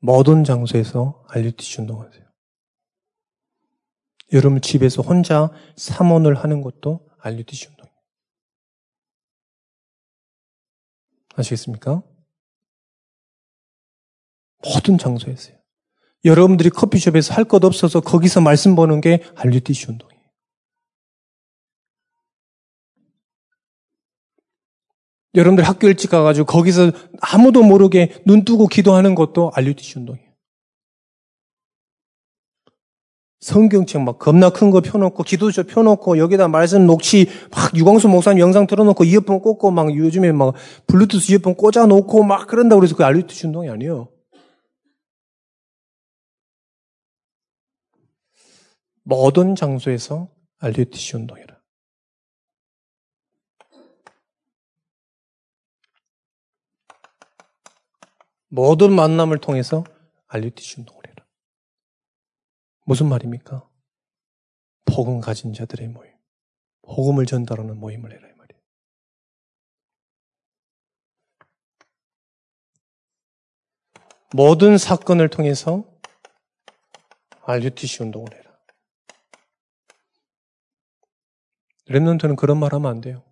모든 0.00 0.42
장소에서 0.42 1.24
알류티시 1.28 1.82
운동하세요. 1.82 2.24
여러분 4.32 4.60
집에서 4.60 5.02
혼자 5.02 5.50
삼원을 5.76 6.34
하는 6.34 6.60
것도 6.60 7.08
알류티시 7.18 7.68
운동 7.68 7.79
아시겠습니까? 11.40 12.02
모든 14.62 14.98
장소에서요. 14.98 15.56
여러분들이 16.24 16.70
커피숍에서 16.70 17.34
할 17.34 17.44
것 17.44 17.64
없어서 17.64 18.00
거기서 18.00 18.40
말씀 18.40 18.74
보는 18.74 19.00
게 19.00 19.22
알류티시 19.36 19.86
운동이에요. 19.88 20.20
여러분들 25.34 25.64
학교 25.64 25.86
일찍 25.86 26.10
가가지고 26.10 26.46
거기서 26.46 26.90
아무도 27.20 27.62
모르게 27.62 28.22
눈 28.26 28.44
뜨고 28.44 28.66
기도하는 28.66 29.14
것도 29.14 29.52
알류티시 29.54 29.98
운동이에요. 30.00 30.29
성경책 33.40 34.02
막 34.02 34.18
겁나 34.18 34.50
큰 34.50 34.70
거 34.70 34.80
펴놓고 34.80 35.22
기도書펴놓고 35.22 36.18
여기다 36.18 36.48
말씀 36.48 36.86
녹취 36.86 37.26
막 37.50 37.74
유광수 37.74 38.08
목사님 38.08 38.40
영상 38.40 38.66
틀어놓고 38.66 39.04
이어폰 39.04 39.40
꽂고 39.40 39.70
막 39.70 39.94
요즘에 39.96 40.32
막 40.32 40.54
블루투스 40.86 41.32
이어폰 41.32 41.54
꽂아놓고 41.54 42.22
막 42.22 42.46
그런다고 42.46 42.80
그래서 42.80 42.94
그 42.94 43.04
알류티시 43.04 43.46
운동이 43.46 43.70
아니에요. 43.70 44.08
모든 49.02 49.54
장소에서 49.56 50.28
알류티시 50.58 51.16
운동이라. 51.16 51.58
모든 58.48 58.92
만남을 58.92 59.38
통해서 59.38 59.84
운동을 60.78 60.98
해라. 60.98 60.99
무슨 62.84 63.08
말입니까? 63.08 63.68
복음 64.84 65.20
가진 65.20 65.52
자들의 65.52 65.88
모임. 65.88 66.12
복음을 66.82 67.26
전달하는 67.26 67.78
모임을 67.78 68.12
해라 68.12 68.28
이 68.28 68.32
말이에요. 68.32 68.60
모든 74.32 74.78
사건을 74.78 75.28
통해서 75.28 75.84
알류티시 77.42 78.02
운동을 78.02 78.32
해라. 78.34 78.50
랩런트는 81.88 82.36
그런 82.36 82.58
말 82.58 82.72
하면 82.74 82.90
안 82.90 83.00
돼요. 83.00 83.24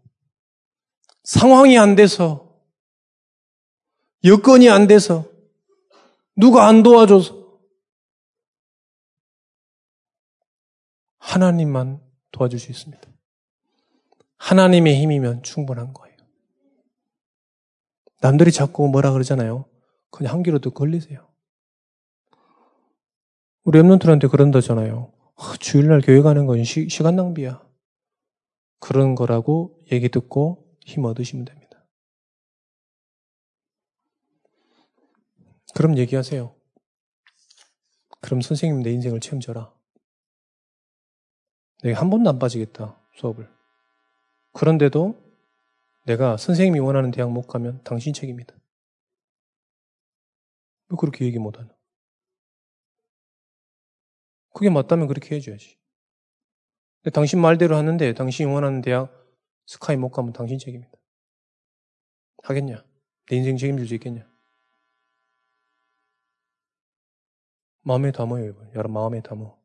상황이 1.23 1.79
안 1.79 1.95
돼서, 1.95 2.61
여건이 4.25 4.69
안 4.69 4.87
돼서, 4.89 5.31
누가 6.35 6.67
안 6.67 6.83
도와줘서, 6.83 7.38
하나님만 11.39 12.01
도와줄 12.33 12.59
수 12.59 12.73
있습니다. 12.73 13.01
하나님의 14.39 15.01
힘이면 15.01 15.45
충분한 15.45 15.93
거예요. 15.93 16.17
남들이 18.21 18.51
자꾸 18.51 18.89
뭐라 18.89 19.13
그러잖아요. 19.13 19.67
그냥 20.11 20.35
한 20.35 20.43
귀로도 20.43 20.73
걸리세요. 20.73 21.29
우리 23.63 23.81
랩런트한테 23.81 24.29
그런다잖아요. 24.31 25.13
아, 25.37 25.55
주일날 25.61 26.01
교회 26.01 26.21
가는 26.23 26.47
건 26.47 26.65
시, 26.65 26.89
시간 26.89 27.15
낭비야. 27.15 27.63
그런 28.81 29.15
거라고 29.15 29.79
얘기 29.93 30.09
듣고 30.09 30.67
힘 30.85 31.05
얻으시면 31.05 31.45
됩니다. 31.45 31.87
그럼 35.75 35.97
얘기하세요. 35.99 36.55
그럼 38.21 38.41
선생님 38.41 38.83
내 38.83 38.91
인생을 38.91 39.21
책임져라. 39.21 39.78
내가 41.83 42.01
한 42.01 42.11
번도 42.11 42.29
안 42.31 42.39
빠지겠다, 42.39 43.01
수업을. 43.15 43.49
그런데도 44.53 45.21
내가 46.05 46.37
선생님이 46.37 46.81
원하는 46.81 47.11
대학 47.11 47.31
못 47.31 47.47
가면 47.47 47.83
당신 47.85 48.13
책임이다. 48.13 48.55
왜 50.89 50.97
그렇게 50.99 51.25
얘기 51.25 51.39
못 51.39 51.59
하나? 51.59 51.69
그게 54.55 54.71
맞다면 54.71 55.07
그렇게 55.07 55.37
해줘야지. 55.37 55.79
당신 57.13 57.41
말대로 57.41 57.77
하는데 57.77 58.13
당신이 58.15 58.53
원하는 58.53 58.81
대학 58.81 59.13
스카이 59.67 59.97
못 59.97 60.11
가면 60.11 60.33
당신 60.33 60.59
책임이다. 60.59 60.91
하겠냐? 62.43 62.85
내 63.29 63.37
인생 63.37 63.57
책임질 63.57 63.87
수 63.87 63.95
있겠냐? 63.95 64.27
마음에 67.83 68.11
담아요, 68.11 68.45
여러분. 68.45 68.69
여러분 68.75 68.93
마음에 68.93 69.23
담아. 69.23 69.58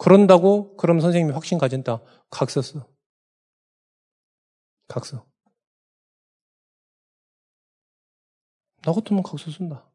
그런다고 0.00 0.78
그럼 0.78 0.98
선생님이 0.98 1.34
확신 1.34 1.58
가진다. 1.58 2.02
각서 2.30 2.62
써. 2.62 2.88
각서. 4.88 5.26
나 8.82 8.92
같으면 8.92 9.22
각서 9.22 9.50
쓴다. 9.50 9.86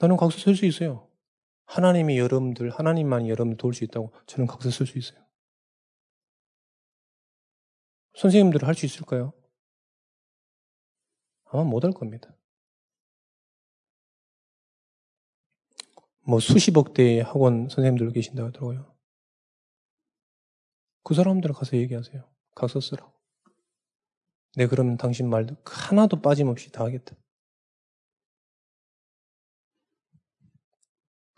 나는 0.00 0.16
각서 0.16 0.38
쓸 0.38 0.56
수 0.56 0.64
있어요. 0.64 1.06
하나님이 1.66 2.18
여러분들, 2.18 2.70
하나님만이 2.70 3.28
여러분들 3.28 3.58
도울 3.58 3.74
수 3.74 3.84
있다고 3.84 4.10
저는 4.24 4.46
각서 4.46 4.70
쓸 4.70 4.86
수 4.86 4.96
있어요. 4.96 5.22
선생님들 8.14 8.66
할수 8.66 8.86
있을까요? 8.86 9.34
아마 11.44 11.62
못할 11.62 11.92
겁니다. 11.92 12.37
뭐 16.28 16.40
수십억 16.40 16.92
대의 16.92 17.22
학원 17.22 17.70
선생님들 17.70 18.12
계신다고 18.12 18.48
하더라고요. 18.48 18.94
그 21.02 21.14
사람들 21.14 21.54
가서 21.54 21.78
얘기하세요. 21.78 22.30
각서 22.54 22.80
쓰라고. 22.80 23.10
네, 24.56 24.66
그러면 24.66 24.98
당신 24.98 25.30
말도 25.30 25.56
하나도 25.64 26.20
빠짐없이 26.20 26.70
다 26.70 26.84
하겠다. 26.84 27.16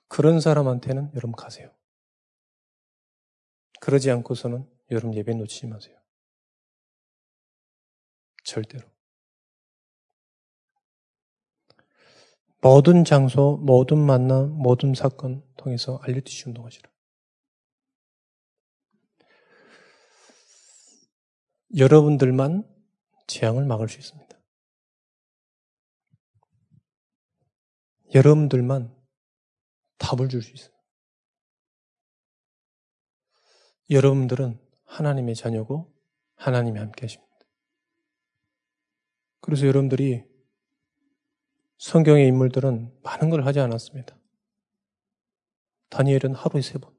그런 0.08 0.40
사람한테는 0.40 1.12
여러분 1.14 1.32
가세요. 1.36 1.72
그러지 3.80 4.10
않고서는 4.10 4.68
여러분 4.90 5.14
예배 5.14 5.34
놓치지 5.34 5.68
마세요. 5.68 5.96
절대로. 8.42 8.90
모든 12.62 13.04
장소, 13.04 13.56
모든 13.62 13.98
만남, 13.98 14.50
모든 14.50 14.94
사건 14.94 15.42
통해서 15.56 15.98
알려주시 16.02 16.44
운동하시라. 16.48 16.90
여러분들만 21.76 22.68
재앙을 23.26 23.64
막을 23.64 23.88
수 23.88 23.98
있습니다. 23.98 24.38
여러분들만 28.14 28.94
답을 29.98 30.28
줄 30.28 30.42
수 30.42 30.52
있어요. 30.52 30.74
여러분들은 33.88 34.60
하나님의 34.84 35.34
자녀고 35.34 35.92
하나님이 36.34 36.78
함께 36.78 37.02
하십니다. 37.02 37.30
그래서 39.40 39.66
여러분들이 39.66 40.29
성경의 41.80 42.26
인물들은 42.28 42.92
많은 43.02 43.30
걸 43.30 43.46
하지 43.46 43.58
않았습니다. 43.58 44.14
다니엘은 45.88 46.34
하루에 46.34 46.60
세 46.60 46.78
번. 46.78 46.92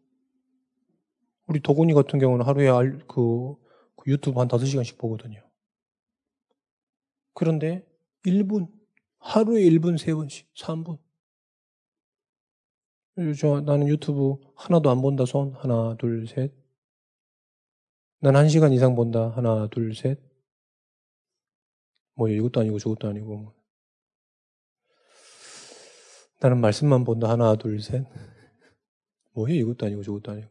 우리 1.47 1.59
도군이 1.59 1.93
같은 1.93 2.17
경우는 2.17 2.43
하루에 2.43 2.67
그, 3.07 3.55
그 3.95 4.11
유튜브 4.11 4.39
한 4.39 4.47
다섯 4.47 4.65
시간씩 4.65 4.97
보거든요. 4.97 5.47
그런데 7.35 7.85
1분, 8.25 8.71
하루에 9.19 9.61
1분 9.69 9.99
세 9.99 10.15
번씩, 10.15 10.51
3분. 10.55 10.97
저, 13.39 13.61
나는 13.61 13.87
유튜브 13.87 14.37
하나도 14.55 14.89
안 14.89 14.99
본다 15.03 15.25
손. 15.25 15.53
하나, 15.53 15.95
둘, 15.99 16.25
셋. 16.27 16.51
난한 18.21 18.49
시간 18.49 18.73
이상 18.73 18.95
본다. 18.95 19.29
하나, 19.29 19.67
둘, 19.67 19.93
셋. 19.93 20.19
뭐 22.15 22.29
이것도 22.29 22.61
아니고 22.61 22.79
저것도 22.79 23.07
아니고. 23.07 23.60
나는 26.41 26.59
말씀만 26.59 27.03
본다. 27.03 27.29
하나, 27.29 27.55
둘, 27.55 27.79
셋. 27.79 28.03
뭐해? 29.33 29.55
이것도 29.57 29.85
아니고 29.85 30.01
저것도 30.01 30.31
아니고. 30.31 30.49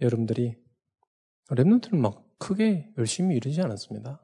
여러분들이 0.00 0.56
랩런트는 1.48 1.96
막 1.96 2.24
크게 2.38 2.92
열심히 2.96 3.34
이루지 3.36 3.60
않았습니다. 3.60 4.22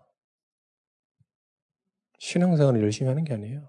신앙생활을 2.19 2.83
열심히 2.83 3.09
하는 3.09 3.25
게 3.25 3.35
아니에요. 3.35 3.69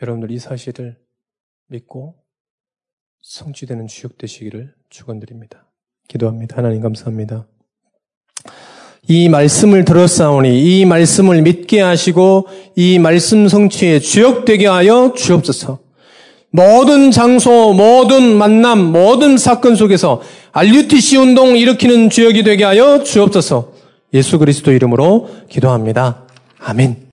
여러분들 0.00 0.30
이 0.30 0.38
사실을 0.38 1.04
믿고 1.66 2.24
성취되는 3.20 3.86
주역 3.86 4.16
되시기를 4.16 4.74
축원드립니다. 4.88 5.70
기도합니다. 6.08 6.56
하나님 6.56 6.80
감사합니다. 6.80 7.46
이 9.08 9.28
말씀을 9.30 9.84
들었사오니 9.86 10.80
이 10.80 10.84
말씀을 10.84 11.40
믿게 11.40 11.80
하시고 11.80 12.46
이 12.76 12.98
말씀 12.98 13.48
성취에 13.48 14.00
주역되게 14.00 14.66
하여 14.66 15.14
주옵소서. 15.16 15.78
모든 16.50 17.10
장소, 17.10 17.72
모든 17.72 18.36
만남, 18.36 18.92
모든 18.92 19.38
사건 19.38 19.76
속에서 19.76 20.20
RUTC 20.52 21.16
운동 21.16 21.56
일으키는 21.56 22.10
주역이 22.10 22.42
되게 22.42 22.64
하여 22.64 23.02
주옵소서. 23.02 23.72
예수 24.12 24.38
그리스도 24.38 24.72
이름으로 24.72 25.28
기도합니다. 25.48 26.24
아멘. 26.58 27.06